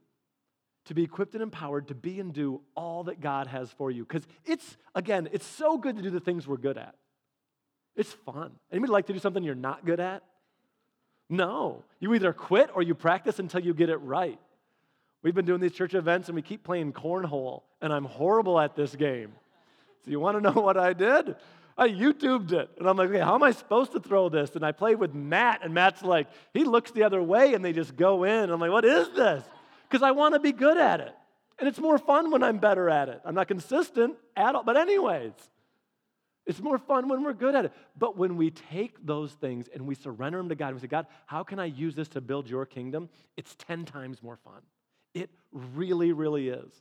to 0.85 0.95
be 0.95 1.03
equipped 1.03 1.35
and 1.35 1.43
empowered 1.43 1.89
to 1.89 1.95
be 1.95 2.21
and 2.21 2.33
do 2.33 2.61
all 2.77 3.05
that 3.05 3.21
God 3.21 3.49
has 3.49 3.71
for 3.73 3.91
you. 3.91 4.05
Because 4.05 4.27
it's, 4.45 4.77
again, 4.95 5.29
it's 5.33 5.47
so 5.47 5.77
good 5.77 5.97
to 5.97 6.03
do 6.03 6.11
the 6.11 6.21
things 6.21 6.47
we're 6.47 6.57
good 6.57 6.79
at. 6.79 6.95
It's 7.97 8.13
fun. 8.13 8.53
Anybody 8.71 8.93
like 8.93 9.07
to 9.07 9.13
do 9.13 9.19
something 9.19 9.43
you're 9.43 9.55
not 9.55 9.85
good 9.85 10.01
at? 10.01 10.23
No. 11.29 11.85
You 11.99 12.15
either 12.15 12.33
quit 12.33 12.71
or 12.75 12.83
you 12.83 12.95
practice 12.95 13.39
until 13.39 13.61
you 13.61 13.75
get 13.75 13.91
it 13.91 13.99
right. 13.99 14.39
We've 15.23 15.35
been 15.35 15.45
doing 15.45 15.61
these 15.61 15.73
church 15.73 15.95
events 15.95 16.29
and 16.29 16.37
we 16.37 16.43
keep 16.43 16.65
playing 16.65 16.93
cornhole, 16.93 17.63
and 17.81 17.93
I'm 17.93 18.05
horrible 18.05 18.59
at 18.59 18.75
this 18.75 18.97
game. 18.97 19.33
So, 20.05 20.11
you 20.11 20.21
want 20.21 20.37
to 20.37 20.41
know 20.41 20.61
what 20.61 20.77
I 20.77 20.93
did? 20.93 21.37
I 21.79 21.89
YouTubed 21.89 22.53
it. 22.53 22.71
And 22.79 22.89
I'm 22.89 22.97
like, 22.97 23.09
okay, 23.09 23.21
how 23.21 23.35
am 23.35 23.43
I 23.43 23.53
supposed 23.53 23.93
to 23.93 24.01
throw 24.01 24.29
this? 24.29 24.55
And 24.57 24.65
I 24.65 24.73
play 24.73 24.95
with 24.95 25.15
Matt, 25.15 25.61
and 25.63 25.73
Matt's 25.73 26.03
like, 26.03 26.29
he 26.53 26.65
looks 26.65 26.91
the 26.91 27.05
other 27.05 27.23
way 27.23 27.55
and 27.55 27.65
they 27.65 27.73
just 27.73 27.97
go 27.97 28.25
in. 28.25 28.51
I'm 28.51 28.61
like, 28.61 28.71
what 28.71 28.85
is 28.85 29.09
this? 29.11 29.43
Because 29.89 30.03
I 30.03 30.11
want 30.11 30.35
to 30.35 30.41
be 30.41 30.53
good 30.53 30.77
at 30.77 31.01
it. 31.01 31.15
And 31.59 31.69
it's 31.69 31.79
more 31.79 31.99
fun 31.99 32.31
when 32.31 32.43
I'm 32.43 32.59
better 32.59 32.91
at 32.91 33.09
it. 33.09 33.21
I'm 33.25 33.35
not 33.35 33.49
consistent 33.49 34.17
at 34.37 34.55
all, 34.55 34.65
but, 34.65 34.77
anyways, 34.77 35.33
it's 36.45 36.61
more 36.61 36.79
fun 36.79 37.09
when 37.09 37.23
we're 37.23 37.35
good 37.35 37.55
at 37.55 37.67
it. 37.67 37.73
But 37.97 38.17
when 38.17 38.37
we 38.37 38.51
take 38.51 39.05
those 39.05 39.33
things 39.33 39.69
and 39.73 39.87
we 39.87 39.95
surrender 39.95 40.39
them 40.39 40.49
to 40.49 40.55
God 40.55 40.69
and 40.69 40.77
we 40.77 40.81
say, 40.81 40.89
God, 40.89 41.07
how 41.27 41.45
can 41.45 41.59
I 41.59 41.67
use 41.67 41.95
this 41.95 42.09
to 42.09 42.21
build 42.21 42.49
your 42.49 42.67
kingdom? 42.67 43.09
It's 43.37 43.55
10 43.57 43.85
times 43.85 44.23
more 44.23 44.37
fun. 44.37 44.61
It 45.15 45.31
really, 45.53 46.13
really 46.13 46.49
is. 46.49 46.73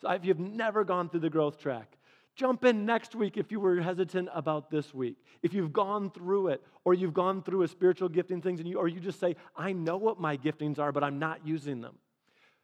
So 0.00 0.10
if 0.10 0.24
you've 0.24 0.38
never 0.38 0.84
gone 0.84 1.08
through 1.08 1.20
the 1.20 1.30
growth 1.30 1.58
track, 1.58 1.97
jump 2.38 2.64
in 2.64 2.86
next 2.86 3.14
week 3.14 3.36
if 3.36 3.50
you 3.50 3.58
were 3.58 3.80
hesitant 3.80 4.28
about 4.32 4.70
this 4.70 4.94
week. 4.94 5.16
If 5.42 5.52
you've 5.52 5.72
gone 5.72 6.10
through 6.10 6.48
it, 6.48 6.62
or 6.84 6.94
you've 6.94 7.12
gone 7.12 7.42
through 7.42 7.62
a 7.62 7.68
spiritual 7.68 8.08
gifting 8.08 8.40
things, 8.40 8.60
and 8.60 8.68
you, 8.68 8.78
or 8.78 8.86
you 8.88 9.00
just 9.00 9.18
say, 9.18 9.34
I 9.56 9.72
know 9.72 9.96
what 9.96 10.20
my 10.20 10.36
giftings 10.36 10.78
are, 10.78 10.92
but 10.92 11.02
I'm 11.02 11.18
not 11.18 11.44
using 11.44 11.80
them. 11.80 11.96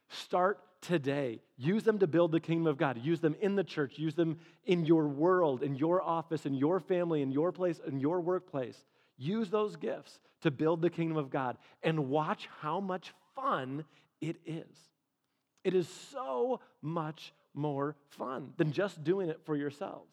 Start 0.08 0.60
today. 0.80 1.40
Use 1.56 1.82
them 1.82 1.98
to 1.98 2.06
build 2.06 2.30
the 2.30 2.40
kingdom 2.40 2.68
of 2.68 2.78
God. 2.78 2.98
Use 3.02 3.20
them 3.20 3.34
in 3.40 3.56
the 3.56 3.64
church. 3.64 3.98
Use 3.98 4.14
them 4.14 4.38
in 4.64 4.87
your 4.87 5.08
world, 5.08 5.62
in 5.62 5.74
your 5.74 6.00
office, 6.00 6.46
in 6.46 6.54
your 6.54 6.78
family, 6.78 7.20
in 7.20 7.32
your 7.32 7.50
place, 7.50 7.80
in 7.87 7.98
your 7.98 8.20
workplace. 8.20 8.84
Use 9.16 9.50
those 9.50 9.76
gifts 9.76 10.20
to 10.42 10.50
build 10.50 10.82
the 10.82 10.90
kingdom 10.90 11.16
of 11.16 11.30
God 11.30 11.56
and 11.82 12.08
watch 12.08 12.48
how 12.60 12.80
much 12.80 13.12
fun 13.34 13.84
it 14.20 14.37
is. 14.46 14.76
It 15.64 15.74
is 15.74 15.88
so 15.88 16.60
much 16.82 17.32
more 17.54 17.96
fun 18.08 18.52
than 18.56 18.72
just 18.72 19.02
doing 19.04 19.28
it 19.28 19.40
for 19.44 19.56
yourselves. 19.56 20.10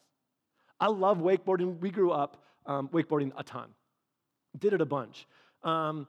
I 0.80 0.88
love 0.88 1.20
wakeboarding. 1.20 1.80
We 1.80 1.92
grew 1.92 2.12
up 2.12 2.44
um, 2.66 2.88
wakeboarding 2.90 3.32
a 3.38 3.44
ton, 3.44 3.70
did 4.58 4.74
it 4.74 4.82
a 4.82 4.86
bunch. 4.86 5.28
Um, 5.64 6.08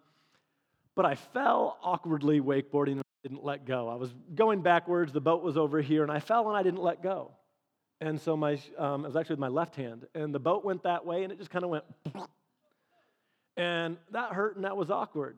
but 0.94 1.04
I 1.04 1.14
fell 1.14 1.78
awkwardly 1.82 2.40
wakeboarding 2.40 2.92
and 2.92 3.02
didn't 3.22 3.44
let 3.44 3.64
go. 3.64 3.88
I 3.88 3.94
was 3.94 4.12
going 4.34 4.62
backwards, 4.62 5.12
the 5.12 5.20
boat 5.20 5.42
was 5.42 5.56
over 5.56 5.80
here, 5.80 6.02
and 6.02 6.12
I 6.12 6.20
fell 6.20 6.48
and 6.48 6.56
I 6.56 6.62
didn't 6.62 6.82
let 6.82 7.02
go. 7.02 7.32
And 8.00 8.20
so 8.20 8.36
my, 8.36 8.58
um, 8.78 9.04
I 9.04 9.08
was 9.08 9.16
actually 9.16 9.34
with 9.34 9.40
my 9.40 9.48
left 9.48 9.76
hand, 9.76 10.06
and 10.14 10.34
the 10.34 10.40
boat 10.40 10.64
went 10.64 10.82
that 10.82 11.06
way, 11.06 11.22
and 11.22 11.32
it 11.32 11.38
just 11.38 11.50
kind 11.50 11.64
of 11.64 11.70
went, 11.70 11.84
and 13.56 13.96
that 14.10 14.32
hurt 14.32 14.56
and 14.56 14.64
that 14.64 14.76
was 14.76 14.90
awkward. 14.90 15.36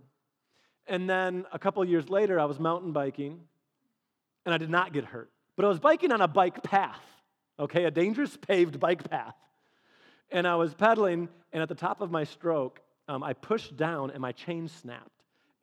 And 0.87 1.09
then 1.09 1.45
a 1.53 1.59
couple 1.59 1.85
years 1.85 2.09
later, 2.09 2.41
I 2.41 2.47
was 2.47 2.59
mountain 2.59 2.93
biking, 2.93 3.41
and 4.47 4.55
I 4.55 4.59
did 4.59 4.71
not 4.71 4.93
get 4.93 5.05
hurt. 5.05 5.31
But 5.57 5.65
I 5.65 5.69
was 5.69 5.79
biking 5.79 6.13
on 6.13 6.21
a 6.21 6.29
bike 6.29 6.63
path, 6.63 7.03
okay, 7.59 7.85
a 7.85 7.91
dangerous 7.91 8.37
paved 8.37 8.81
bike 8.81 9.09
path. 9.09 9.37
And 10.31 10.47
I 10.47 10.57
was 10.57 10.75
pedaling, 10.75 11.29
and 11.53 11.63
at 11.63 11.69
the 11.69 11.75
top 11.75 12.01
of 12.01 12.11
my 12.11 12.25
stroke, 12.25 12.81
um, 13.09 13.23
I 13.23 13.35
pushed 13.35 13.77
down 13.77 14.11
and 14.11 14.21
my 14.21 14.33
chain 14.33 14.69
snapped. 14.69 15.11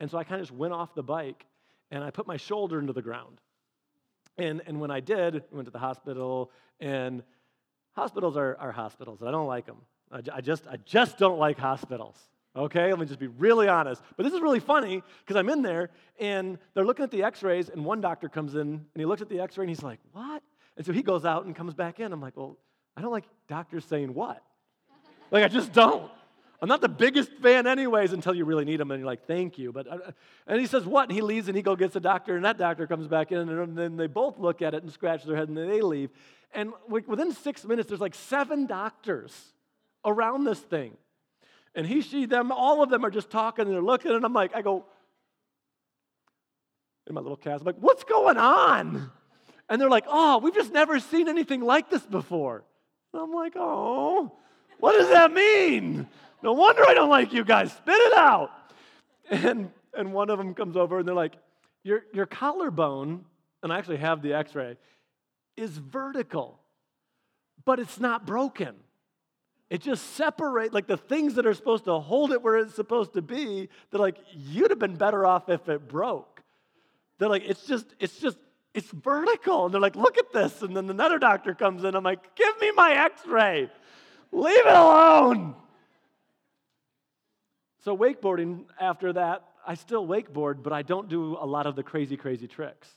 And 0.00 0.10
so 0.10 0.18
I 0.18 0.24
kind 0.24 0.40
of 0.40 0.48
just 0.48 0.56
went 0.56 0.72
off 0.72 0.94
the 0.94 1.02
bike 1.02 1.46
and 1.90 2.02
I 2.02 2.10
put 2.10 2.26
my 2.26 2.36
shoulder 2.36 2.78
into 2.78 2.92
the 2.92 3.02
ground. 3.02 3.40
And, 4.38 4.62
and 4.66 4.80
when 4.80 4.90
I 4.90 5.00
did, 5.00 5.36
I 5.36 5.54
went 5.54 5.66
to 5.66 5.70
the 5.70 5.78
hospital, 5.78 6.50
and 6.80 7.22
hospitals 7.92 8.36
are, 8.36 8.56
are 8.58 8.72
hospitals, 8.72 9.20
and 9.20 9.28
I 9.28 9.32
don't 9.32 9.46
like 9.46 9.66
them. 9.66 9.76
I, 10.10 10.20
I, 10.32 10.40
just, 10.40 10.66
I 10.66 10.76
just 10.86 11.18
don't 11.18 11.38
like 11.38 11.58
hospitals. 11.58 12.16
Okay, 12.54 12.90
let 12.90 12.98
me 12.98 13.06
just 13.06 13.18
be 13.18 13.28
really 13.28 13.66
honest. 13.66 14.02
But 14.16 14.24
this 14.24 14.34
is 14.34 14.40
really 14.40 14.60
funny 14.60 15.02
because 15.24 15.36
I'm 15.36 15.48
in 15.48 15.62
there 15.62 15.88
and 16.20 16.58
they're 16.74 16.84
looking 16.84 17.02
at 17.02 17.10
the 17.10 17.22
x 17.22 17.42
rays, 17.42 17.70
and 17.70 17.82
one 17.84 18.02
doctor 18.02 18.28
comes 18.28 18.54
in 18.54 18.60
and 18.60 18.84
he 18.94 19.06
looks 19.06 19.22
at 19.22 19.30
the 19.30 19.40
x 19.40 19.56
ray 19.56 19.62
and 19.62 19.70
he's 19.70 19.82
like, 19.82 20.00
What? 20.12 20.42
And 20.76 20.84
so 20.84 20.92
he 20.92 21.02
goes 21.02 21.24
out 21.24 21.46
and 21.46 21.56
comes 21.56 21.72
back 21.72 21.98
in. 21.98 22.12
I'm 22.12 22.20
like, 22.20 22.36
Well, 22.36 22.58
I 22.96 23.00
don't 23.00 23.10
like 23.10 23.24
doctors 23.48 23.86
saying 23.86 24.12
what. 24.12 24.42
like, 25.30 25.44
I 25.44 25.48
just 25.48 25.72
don't. 25.72 26.10
I'm 26.60 26.68
not 26.68 26.80
the 26.80 26.88
biggest 26.88 27.32
fan, 27.42 27.66
anyways, 27.66 28.12
until 28.12 28.34
you 28.34 28.44
really 28.44 28.64
need 28.64 28.78
them 28.78 28.90
and 28.90 29.00
you're 29.00 29.06
like, 29.06 29.26
Thank 29.26 29.56
you. 29.56 29.72
But, 29.72 29.90
uh, 29.90 30.12
and 30.46 30.60
he 30.60 30.66
says, 30.66 30.84
What? 30.84 31.08
And 31.08 31.12
he 31.12 31.22
leaves 31.22 31.48
and 31.48 31.56
he 31.56 31.62
go 31.62 31.74
gets 31.74 31.94
the 31.94 32.00
doctor, 32.00 32.36
and 32.36 32.44
that 32.44 32.58
doctor 32.58 32.86
comes 32.86 33.08
back 33.08 33.32
in, 33.32 33.48
and 33.48 33.78
then 33.78 33.96
they 33.96 34.08
both 34.08 34.38
look 34.38 34.60
at 34.60 34.74
it 34.74 34.82
and 34.82 34.92
scratch 34.92 35.24
their 35.24 35.36
head 35.36 35.48
and 35.48 35.56
then 35.56 35.70
they 35.70 35.80
leave. 35.80 36.10
And 36.54 36.74
within 36.86 37.32
six 37.32 37.64
minutes, 37.64 37.88
there's 37.88 38.00
like 38.02 38.14
seven 38.14 38.66
doctors 38.66 39.54
around 40.04 40.44
this 40.44 40.60
thing. 40.60 40.98
And 41.74 41.86
he, 41.86 42.02
she, 42.02 42.26
them, 42.26 42.52
all 42.52 42.82
of 42.82 42.90
them 42.90 43.04
are 43.04 43.10
just 43.10 43.30
talking 43.30 43.66
and 43.66 43.74
they're 43.74 43.82
looking, 43.82 44.12
and 44.12 44.24
I'm 44.24 44.34
like, 44.34 44.54
I 44.54 44.62
go, 44.62 44.84
in 47.06 47.14
my 47.14 47.20
little 47.20 47.36
cast, 47.36 47.62
I'm 47.62 47.66
like, 47.66 47.76
what's 47.76 48.04
going 48.04 48.36
on? 48.36 49.10
And 49.68 49.80
they're 49.80 49.90
like, 49.90 50.04
oh, 50.06 50.38
we've 50.38 50.54
just 50.54 50.72
never 50.72 51.00
seen 51.00 51.28
anything 51.28 51.62
like 51.62 51.88
this 51.90 52.02
before. 52.02 52.64
And 53.12 53.22
I'm 53.22 53.32
like, 53.32 53.54
oh, 53.56 54.32
what 54.78 54.98
does 54.98 55.08
that 55.08 55.32
mean? 55.32 56.06
No 56.42 56.52
wonder 56.52 56.82
I 56.86 56.94
don't 56.94 57.08
like 57.08 57.32
you 57.32 57.44
guys. 57.44 57.72
Spit 57.72 57.94
it 57.94 58.14
out. 58.14 58.50
And, 59.30 59.70
and 59.96 60.12
one 60.12 60.28
of 60.28 60.38
them 60.38 60.54
comes 60.54 60.76
over 60.76 60.98
and 60.98 61.08
they're 61.08 61.14
like, 61.14 61.34
your, 61.84 62.04
your 62.12 62.26
collarbone, 62.26 63.24
and 63.62 63.72
I 63.72 63.78
actually 63.78 63.98
have 63.98 64.22
the 64.22 64.34
x 64.34 64.54
ray, 64.54 64.76
is 65.56 65.70
vertical, 65.70 66.58
but 67.64 67.78
it's 67.78 67.98
not 67.98 68.26
broken. 68.26 68.74
It 69.72 69.80
just 69.80 70.16
separates, 70.16 70.74
like 70.74 70.86
the 70.86 70.98
things 70.98 71.36
that 71.36 71.46
are 71.46 71.54
supposed 71.54 71.86
to 71.86 71.98
hold 71.98 72.30
it 72.32 72.42
where 72.42 72.58
it's 72.58 72.74
supposed 72.74 73.14
to 73.14 73.22
be, 73.22 73.70
they're 73.90 74.02
like, 74.02 74.18
you'd 74.30 74.68
have 74.68 74.78
been 74.78 74.96
better 74.96 75.24
off 75.24 75.48
if 75.48 75.66
it 75.66 75.88
broke. 75.88 76.42
They're 77.16 77.30
like, 77.30 77.44
it's 77.46 77.64
just, 77.64 77.86
it's 77.98 78.18
just, 78.18 78.36
it's 78.74 78.90
vertical. 78.90 79.64
And 79.64 79.72
they're 79.72 79.80
like, 79.80 79.96
look 79.96 80.18
at 80.18 80.30
this. 80.30 80.60
And 80.60 80.76
then 80.76 80.90
another 80.90 81.18
doctor 81.18 81.54
comes 81.54 81.84
in. 81.84 81.94
I'm 81.94 82.04
like, 82.04 82.34
give 82.34 82.60
me 82.60 82.70
my 82.72 82.92
x 82.92 83.26
ray. 83.26 83.70
Leave 84.30 84.66
it 84.66 84.74
alone. 84.74 85.54
So, 87.82 87.96
wakeboarding, 87.96 88.66
after 88.78 89.14
that, 89.14 89.42
I 89.66 89.72
still 89.72 90.06
wakeboard, 90.06 90.62
but 90.62 90.74
I 90.74 90.82
don't 90.82 91.08
do 91.08 91.38
a 91.40 91.46
lot 91.46 91.66
of 91.66 91.76
the 91.76 91.82
crazy, 91.82 92.18
crazy 92.18 92.46
tricks. 92.46 92.90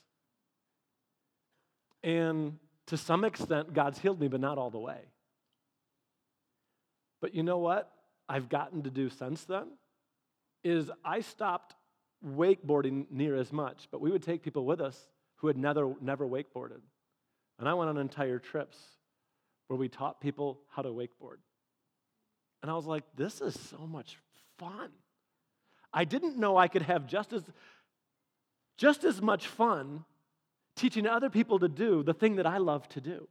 And 2.03 2.59
to 2.87 2.97
some 2.97 3.23
extent, 3.23 3.73
God's 3.73 3.97
healed 3.97 4.19
me, 4.19 4.27
but 4.27 4.41
not 4.41 4.57
all 4.57 4.71
the 4.71 4.77
way. 4.77 4.99
But 7.25 7.33
you 7.33 7.41
know 7.41 7.57
what 7.57 7.91
I've 8.29 8.49
gotten 8.49 8.83
to 8.83 8.91
do 8.91 9.09
since 9.09 9.45
then? 9.45 9.65
Is 10.63 10.91
I 11.03 11.21
stopped 11.21 11.73
wakeboarding 12.23 13.07
near 13.09 13.35
as 13.35 13.51
much, 13.51 13.87
but 13.91 13.99
we 13.99 14.11
would 14.11 14.21
take 14.21 14.43
people 14.43 14.63
with 14.63 14.79
us 14.79 14.95
who 15.37 15.47
had 15.47 15.57
never, 15.57 15.95
never 16.01 16.27
wakeboarded. 16.27 16.81
And 17.57 17.67
I 17.67 17.73
went 17.73 17.89
on 17.89 17.97
entire 17.97 18.37
trips 18.37 18.77
where 19.69 19.75
we 19.75 19.89
taught 19.89 20.21
people 20.21 20.59
how 20.69 20.83
to 20.83 20.89
wakeboard. 20.89 21.37
And 22.61 22.69
I 22.69 22.75
was 22.75 22.85
like, 22.85 23.03
this 23.15 23.41
is 23.41 23.59
so 23.59 23.87
much 23.87 24.19
fun. 24.59 24.91
I 25.91 26.05
didn't 26.05 26.37
know 26.37 26.57
I 26.57 26.67
could 26.67 26.83
have 26.83 27.07
just 27.07 27.33
as, 27.33 27.41
just 28.77 29.03
as 29.03 29.19
much 29.19 29.47
fun 29.47 30.05
teaching 30.75 31.07
other 31.07 31.31
people 31.31 31.57
to 31.57 31.69
do 31.69 32.03
the 32.03 32.13
thing 32.13 32.35
that 32.35 32.45
I 32.45 32.59
love 32.59 32.87
to 32.89 33.01
do. 33.01 33.27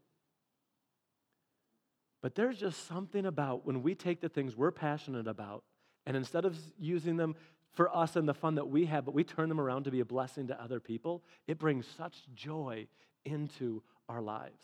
But 2.25 2.37
there's 2.37 2.57
just 2.57 2.87
something 2.89 3.27
about 3.27 3.67
when 3.67 3.83
we 3.83 3.95
take 3.95 4.23
the 4.23 4.31
things 4.31 4.57
we're 4.57 4.71
passionate 4.71 5.29
about 5.29 5.63
and 6.07 6.17
instead 6.17 6.47
of 6.47 6.57
using 6.81 7.19
them 7.19 7.37
for 7.75 7.95
us 7.95 8.17
and 8.17 8.27
the 8.27 8.33
fun 8.33 8.55
that 8.55 8.67
we 8.67 8.87
have, 8.87 9.05
but 9.05 9.13
we 9.13 9.25
turn 9.25 9.51
them 9.51 9.61
around 9.61 9.85
to 9.85 9.91
be 9.91 10.01
a 10.01 10.07
blessing 10.07 10.47
to 10.47 10.59
other 10.59 10.81
people, 10.81 11.23
it 11.47 11.59
brings 11.59 11.87
such 11.99 12.15
joy 12.35 12.87
into 13.27 13.83
our 14.09 14.23
lives. 14.23 14.63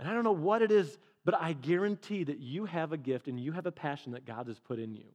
And 0.00 0.08
I 0.08 0.12
don't 0.12 0.24
know 0.24 0.32
what 0.32 0.60
it 0.60 0.72
is, 0.72 0.98
but 1.24 1.40
I 1.40 1.52
guarantee 1.52 2.24
that 2.24 2.40
you 2.40 2.64
have 2.64 2.92
a 2.92 2.96
gift 2.96 3.28
and 3.28 3.38
you 3.38 3.52
have 3.52 3.66
a 3.66 3.70
passion 3.70 4.10
that 4.10 4.26
God 4.26 4.48
has 4.48 4.58
put 4.58 4.80
in 4.80 4.92
you. 4.92 5.06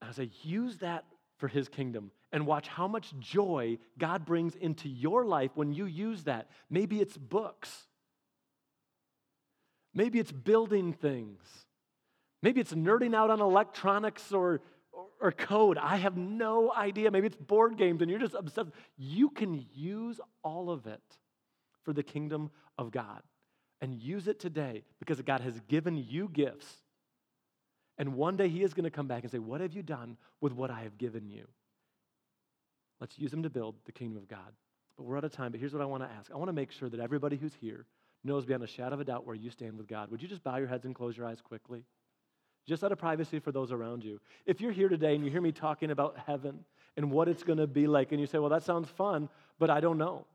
I 0.00 0.12
say, 0.12 0.30
use 0.42 0.78
that 0.78 1.04
for 1.36 1.48
His 1.48 1.68
kingdom 1.68 2.10
and 2.36 2.46
watch 2.46 2.68
how 2.68 2.86
much 2.86 3.18
joy 3.18 3.78
God 3.96 4.26
brings 4.26 4.54
into 4.56 4.90
your 4.90 5.24
life 5.24 5.52
when 5.54 5.72
you 5.72 5.86
use 5.86 6.24
that. 6.24 6.50
Maybe 6.68 7.00
it's 7.00 7.16
books, 7.16 7.86
maybe 9.94 10.18
it's 10.18 10.32
building 10.32 10.92
things, 10.92 11.40
maybe 12.42 12.60
it's 12.60 12.74
nerding 12.74 13.16
out 13.16 13.30
on 13.30 13.40
electronics 13.40 14.32
or, 14.32 14.60
or, 15.18 15.32
code. 15.32 15.78
I 15.78 15.96
have 15.96 16.18
no 16.18 16.70
idea. 16.70 17.10
Maybe 17.10 17.26
it's 17.26 17.36
board 17.36 17.78
games 17.78 18.02
and 18.02 18.10
you're 18.10 18.20
just 18.20 18.34
obsessed. 18.34 18.68
You 18.98 19.30
can 19.30 19.64
use 19.72 20.20
all 20.44 20.68
of 20.68 20.86
it 20.86 21.00
for 21.84 21.94
the 21.94 22.02
kingdom 22.02 22.50
of 22.76 22.90
God 22.90 23.22
and 23.80 23.94
use 23.94 24.28
it 24.28 24.38
today 24.38 24.84
because 24.98 25.22
God 25.22 25.40
has 25.40 25.58
given 25.68 25.96
you 25.96 26.28
gifts. 26.30 26.82
And 27.96 28.12
one 28.14 28.36
day 28.36 28.48
He 28.48 28.62
is 28.62 28.74
going 28.74 28.84
to 28.84 28.90
come 28.90 29.08
back 29.08 29.22
and 29.22 29.32
say, 29.32 29.38
What 29.38 29.62
have 29.62 29.72
you 29.72 29.82
done 29.82 30.18
with 30.42 30.52
what 30.52 30.70
I 30.70 30.82
have 30.82 30.98
given 30.98 31.30
you? 31.30 31.46
Let's 33.00 33.18
use 33.18 33.30
them 33.30 33.42
to 33.42 33.50
build 33.50 33.76
the 33.84 33.92
kingdom 33.92 34.16
of 34.16 34.28
God. 34.28 34.52
But 34.96 35.04
we're 35.04 35.18
out 35.18 35.24
of 35.24 35.32
time. 35.32 35.52
But 35.52 35.60
here's 35.60 35.72
what 35.72 35.82
I 35.82 35.86
want 35.86 36.02
to 36.02 36.08
ask 36.18 36.30
I 36.30 36.36
want 36.36 36.48
to 36.48 36.54
make 36.54 36.72
sure 36.72 36.88
that 36.88 37.00
everybody 37.00 37.36
who's 37.36 37.54
here 37.54 37.86
knows 38.24 38.44
beyond 38.44 38.64
a 38.64 38.66
shadow 38.66 38.94
of 38.94 39.00
a 39.00 39.04
doubt 39.04 39.26
where 39.26 39.36
you 39.36 39.50
stand 39.50 39.76
with 39.76 39.86
God. 39.86 40.10
Would 40.10 40.22
you 40.22 40.28
just 40.28 40.42
bow 40.42 40.56
your 40.56 40.66
heads 40.66 40.84
and 40.84 40.94
close 40.94 41.16
your 41.16 41.26
eyes 41.26 41.40
quickly? 41.40 41.84
Just 42.66 42.82
out 42.82 42.90
of 42.90 42.98
privacy 42.98 43.38
for 43.38 43.52
those 43.52 43.70
around 43.70 44.02
you. 44.02 44.20
If 44.44 44.60
you're 44.60 44.72
here 44.72 44.88
today 44.88 45.14
and 45.14 45.24
you 45.24 45.30
hear 45.30 45.40
me 45.40 45.52
talking 45.52 45.92
about 45.92 46.16
heaven 46.26 46.64
and 46.96 47.12
what 47.12 47.28
it's 47.28 47.44
going 47.44 47.58
to 47.58 47.66
be 47.66 47.86
like, 47.86 48.10
and 48.10 48.20
you 48.20 48.26
say, 48.26 48.38
well, 48.38 48.50
that 48.50 48.64
sounds 48.64 48.88
fun, 48.88 49.28
but 49.58 49.70
I 49.70 49.80
don't 49.80 49.98
know. 49.98 50.26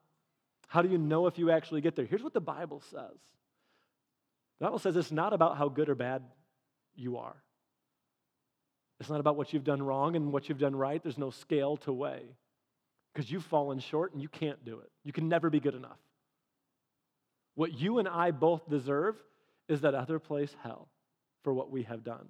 How 0.67 0.81
do 0.81 0.87
you 0.87 0.97
know 0.97 1.27
if 1.27 1.37
you 1.37 1.51
actually 1.51 1.81
get 1.81 1.97
there? 1.97 2.05
Here's 2.05 2.23
what 2.23 2.33
the 2.33 2.39
Bible 2.39 2.81
says 2.91 3.17
the 4.59 4.65
Bible 4.65 4.79
says 4.79 4.95
it's 4.95 5.11
not 5.11 5.33
about 5.33 5.57
how 5.57 5.67
good 5.67 5.89
or 5.89 5.95
bad 5.95 6.21
you 6.95 7.17
are. 7.17 7.35
It's 8.99 9.09
not 9.09 9.19
about 9.19 9.35
what 9.35 9.51
you've 9.51 9.63
done 9.63 9.81
wrong 9.81 10.15
and 10.15 10.31
what 10.31 10.47
you've 10.47 10.59
done 10.59 10.75
right. 10.75 11.01
There's 11.01 11.17
no 11.17 11.31
scale 11.31 11.75
to 11.77 11.91
weigh 11.91 12.35
because 13.13 13.29
you've 13.29 13.43
fallen 13.43 13.79
short 13.79 14.13
and 14.13 14.21
you 14.21 14.29
can't 14.29 14.63
do 14.63 14.79
it. 14.79 14.89
You 15.03 15.13
can 15.13 15.27
never 15.27 15.49
be 15.49 15.59
good 15.59 15.75
enough. 15.75 15.99
What 17.55 17.79
you 17.79 17.99
and 17.99 18.07
I 18.07 18.31
both 18.31 18.69
deserve 18.69 19.15
is 19.67 19.81
that 19.81 19.93
other 19.93 20.19
place, 20.19 20.55
hell, 20.63 20.87
for 21.43 21.53
what 21.53 21.71
we 21.71 21.83
have 21.83 22.03
done. 22.03 22.29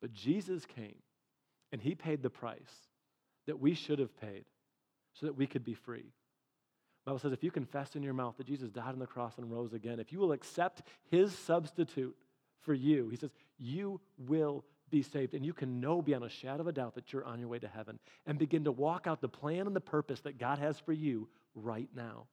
But 0.00 0.12
Jesus 0.12 0.66
came 0.66 0.96
and 1.72 1.80
he 1.80 1.94
paid 1.94 2.22
the 2.22 2.30
price 2.30 2.88
that 3.46 3.60
we 3.60 3.74
should 3.74 3.98
have 3.98 4.16
paid 4.20 4.44
so 5.14 5.26
that 5.26 5.36
we 5.36 5.46
could 5.46 5.64
be 5.64 5.74
free. 5.74 6.12
The 7.04 7.10
Bible 7.10 7.18
says 7.20 7.32
if 7.32 7.44
you 7.44 7.50
confess 7.50 7.94
in 7.94 8.02
your 8.02 8.14
mouth 8.14 8.36
that 8.36 8.46
Jesus 8.46 8.70
died 8.70 8.92
on 8.92 8.98
the 8.98 9.06
cross 9.06 9.38
and 9.38 9.50
rose 9.50 9.72
again, 9.72 10.00
if 10.00 10.12
you 10.12 10.18
will 10.18 10.32
accept 10.32 10.82
his 11.08 11.36
substitute 11.36 12.16
for 12.60 12.74
you, 12.74 13.08
he 13.08 13.16
says, 13.16 13.30
you 13.58 14.00
will 14.18 14.64
be 14.90 15.02
saved. 15.02 15.34
And 15.34 15.44
you 15.44 15.52
can 15.52 15.80
know 15.80 16.02
beyond 16.02 16.24
a 16.24 16.28
shadow 16.28 16.60
of 16.60 16.66
a 16.66 16.72
doubt 16.72 16.94
that 16.94 17.12
you're 17.12 17.24
on 17.24 17.38
your 17.38 17.48
way 17.48 17.58
to 17.58 17.68
heaven 17.68 17.98
and 18.26 18.38
begin 18.38 18.64
to 18.64 18.72
walk 18.72 19.06
out 19.06 19.20
the 19.20 19.28
plan 19.28 19.66
and 19.66 19.74
the 19.74 19.80
purpose 19.80 20.20
that 20.20 20.38
God 20.38 20.58
has 20.58 20.78
for 20.78 20.92
you 20.92 21.28
right 21.54 21.88
now. 21.94 22.26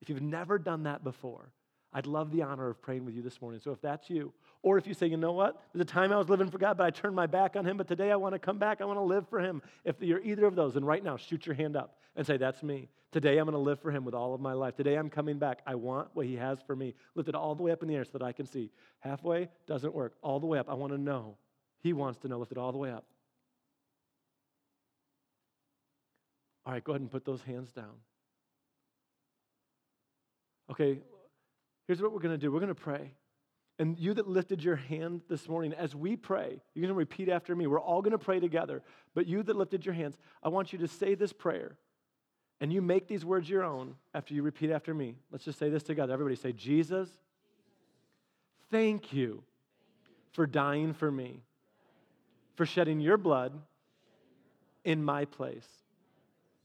If 0.00 0.08
you've 0.08 0.22
never 0.22 0.58
done 0.58 0.82
that 0.84 1.02
before, 1.02 1.50
I'd 1.92 2.06
love 2.06 2.32
the 2.32 2.42
honor 2.42 2.68
of 2.68 2.82
praying 2.82 3.04
with 3.04 3.14
you 3.14 3.22
this 3.22 3.40
morning. 3.40 3.60
So 3.62 3.70
if 3.70 3.80
that's 3.80 4.10
you, 4.10 4.32
or 4.62 4.78
if 4.78 4.86
you 4.86 4.94
say, 4.94 5.06
you 5.06 5.16
know 5.16 5.32
what, 5.32 5.62
there's 5.72 5.82
a 5.82 5.84
time 5.84 6.12
I 6.12 6.16
was 6.16 6.28
living 6.28 6.50
for 6.50 6.58
God, 6.58 6.76
but 6.76 6.84
I 6.84 6.90
turned 6.90 7.14
my 7.14 7.26
back 7.26 7.54
on 7.54 7.64
Him, 7.64 7.76
but 7.76 7.86
today 7.86 8.10
I 8.10 8.16
want 8.16 8.34
to 8.34 8.38
come 8.38 8.58
back, 8.58 8.80
I 8.80 8.84
want 8.84 8.98
to 8.98 9.04
live 9.04 9.28
for 9.28 9.38
Him. 9.38 9.62
If 9.84 10.02
you're 10.02 10.20
either 10.20 10.44
of 10.46 10.56
those, 10.56 10.74
then 10.74 10.84
right 10.84 11.04
now, 11.04 11.16
shoot 11.16 11.46
your 11.46 11.54
hand 11.54 11.76
up 11.76 11.96
and 12.16 12.26
say, 12.26 12.36
that's 12.36 12.62
me. 12.62 12.88
Today 13.12 13.38
I'm 13.38 13.44
going 13.44 13.52
to 13.52 13.58
live 13.58 13.80
for 13.80 13.92
Him 13.92 14.04
with 14.04 14.14
all 14.14 14.34
of 14.34 14.40
my 14.40 14.54
life. 14.54 14.74
Today 14.74 14.96
I'm 14.96 15.08
coming 15.08 15.38
back. 15.38 15.60
I 15.66 15.76
want 15.76 16.08
what 16.14 16.26
He 16.26 16.34
has 16.34 16.58
for 16.66 16.74
me. 16.74 16.94
Lift 17.14 17.28
it 17.28 17.36
all 17.36 17.54
the 17.54 17.62
way 17.62 17.70
up 17.70 17.82
in 17.82 17.88
the 17.88 17.94
air 17.94 18.04
so 18.04 18.18
that 18.18 18.22
I 18.22 18.32
can 18.32 18.46
see. 18.46 18.72
Halfway 18.98 19.48
doesn't 19.68 19.94
work. 19.94 20.14
All 20.20 20.40
the 20.40 20.46
way 20.46 20.58
up, 20.58 20.68
I 20.68 20.74
want 20.74 20.92
to 20.92 20.98
know 20.98 21.36
he 21.84 21.92
wants 21.92 22.18
to 22.20 22.28
know. 22.28 22.38
Lift 22.38 22.50
it 22.50 22.58
all 22.58 22.72
the 22.72 22.78
way 22.78 22.90
up. 22.90 23.04
All 26.66 26.72
right, 26.72 26.82
go 26.82 26.92
ahead 26.92 27.02
and 27.02 27.10
put 27.10 27.26
those 27.26 27.42
hands 27.42 27.70
down. 27.72 27.92
Okay, 30.70 30.98
here's 31.86 32.00
what 32.00 32.12
we're 32.12 32.20
going 32.20 32.32
to 32.34 32.38
do 32.38 32.50
we're 32.50 32.58
going 32.58 32.68
to 32.68 32.74
pray. 32.74 33.12
And 33.78 33.98
you 33.98 34.14
that 34.14 34.26
lifted 34.26 34.62
your 34.62 34.76
hand 34.76 35.22
this 35.28 35.48
morning, 35.48 35.74
as 35.74 35.94
we 35.94 36.16
pray, 36.16 36.62
you're 36.74 36.82
going 36.82 36.94
to 36.94 36.94
repeat 36.94 37.28
after 37.28 37.54
me. 37.54 37.66
We're 37.66 37.80
all 37.80 38.00
going 38.00 38.12
to 38.12 38.18
pray 38.18 38.40
together. 38.40 38.82
But 39.14 39.26
you 39.26 39.42
that 39.42 39.56
lifted 39.56 39.84
your 39.84 39.94
hands, 39.94 40.16
I 40.42 40.48
want 40.48 40.72
you 40.72 40.78
to 40.78 40.88
say 40.88 41.14
this 41.14 41.32
prayer. 41.32 41.76
And 42.60 42.72
you 42.72 42.80
make 42.80 43.08
these 43.08 43.24
words 43.24 43.50
your 43.50 43.64
own 43.64 43.96
after 44.14 44.32
you 44.32 44.42
repeat 44.42 44.70
after 44.70 44.94
me. 44.94 45.16
Let's 45.32 45.44
just 45.44 45.58
say 45.58 45.68
this 45.68 45.82
together. 45.82 46.12
Everybody 46.12 46.36
say, 46.36 46.52
Jesus, 46.52 47.10
thank 48.70 49.12
you 49.12 49.42
for 50.32 50.46
dying 50.46 50.94
for 50.94 51.10
me 51.10 51.42
for 52.54 52.66
shedding 52.66 53.00
your 53.00 53.16
blood 53.16 53.52
in 54.84 55.02
my 55.02 55.24
place. 55.24 55.66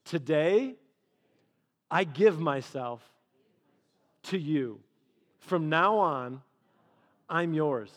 Today, 0.05 0.75
I 1.89 2.03
give 2.03 2.39
myself 2.39 3.01
to 4.23 4.37
you. 4.37 4.79
From 5.39 5.69
now 5.69 5.97
on, 5.97 6.41
I'm 7.29 7.53
yours. 7.53 7.89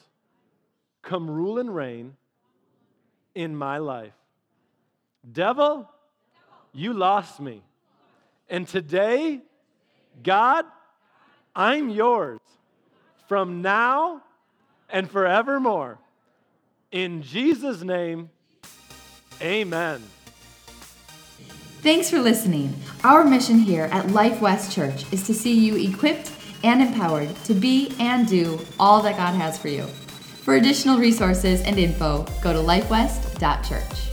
Come 1.03 1.31
rule 1.31 1.59
and 1.59 1.75
reign 1.75 2.17
in 3.35 3.57
my 3.57 3.79
life. 3.79 4.15
Devil, 5.31 5.89
you 6.73 6.93
lost 6.93 7.41
me. 7.41 7.63
And 8.49 8.67
today, 8.67 9.41
God, 10.23 10.65
I'm 11.55 11.89
yours 11.89 12.41
from 13.29 13.63
now 13.63 14.23
and 14.91 15.11
forevermore. 15.11 15.99
In 16.93 17.23
Jesus' 17.23 17.83
name, 17.83 18.29
amen. 19.41 20.03
Thanks 21.81 22.11
for 22.11 22.19
listening. 22.19 22.75
Our 23.03 23.25
mission 23.25 23.59
here 23.59 23.89
at 23.91 24.11
Life 24.11 24.43
West 24.43 24.73
Church 24.73 25.11
is 25.11 25.27
to 25.27 25.35
see 25.35 25.55
you 25.55 25.77
equipped 25.77 26.31
and 26.63 26.83
empowered 26.83 27.35
to 27.45 27.55
be 27.55 27.95
and 27.99 28.29
do 28.29 28.61
all 28.79 29.03
that 29.03 29.17
God 29.17 29.35
has 29.35 29.59
for 29.59 29.69
you. 29.69 29.85
For 30.45 30.57
additional 30.57 30.99
resources 30.99 31.63
and 31.63 31.79
info, 31.79 32.27
go 32.43 32.53
to 32.53 32.59
lifewest.church. 32.59 34.12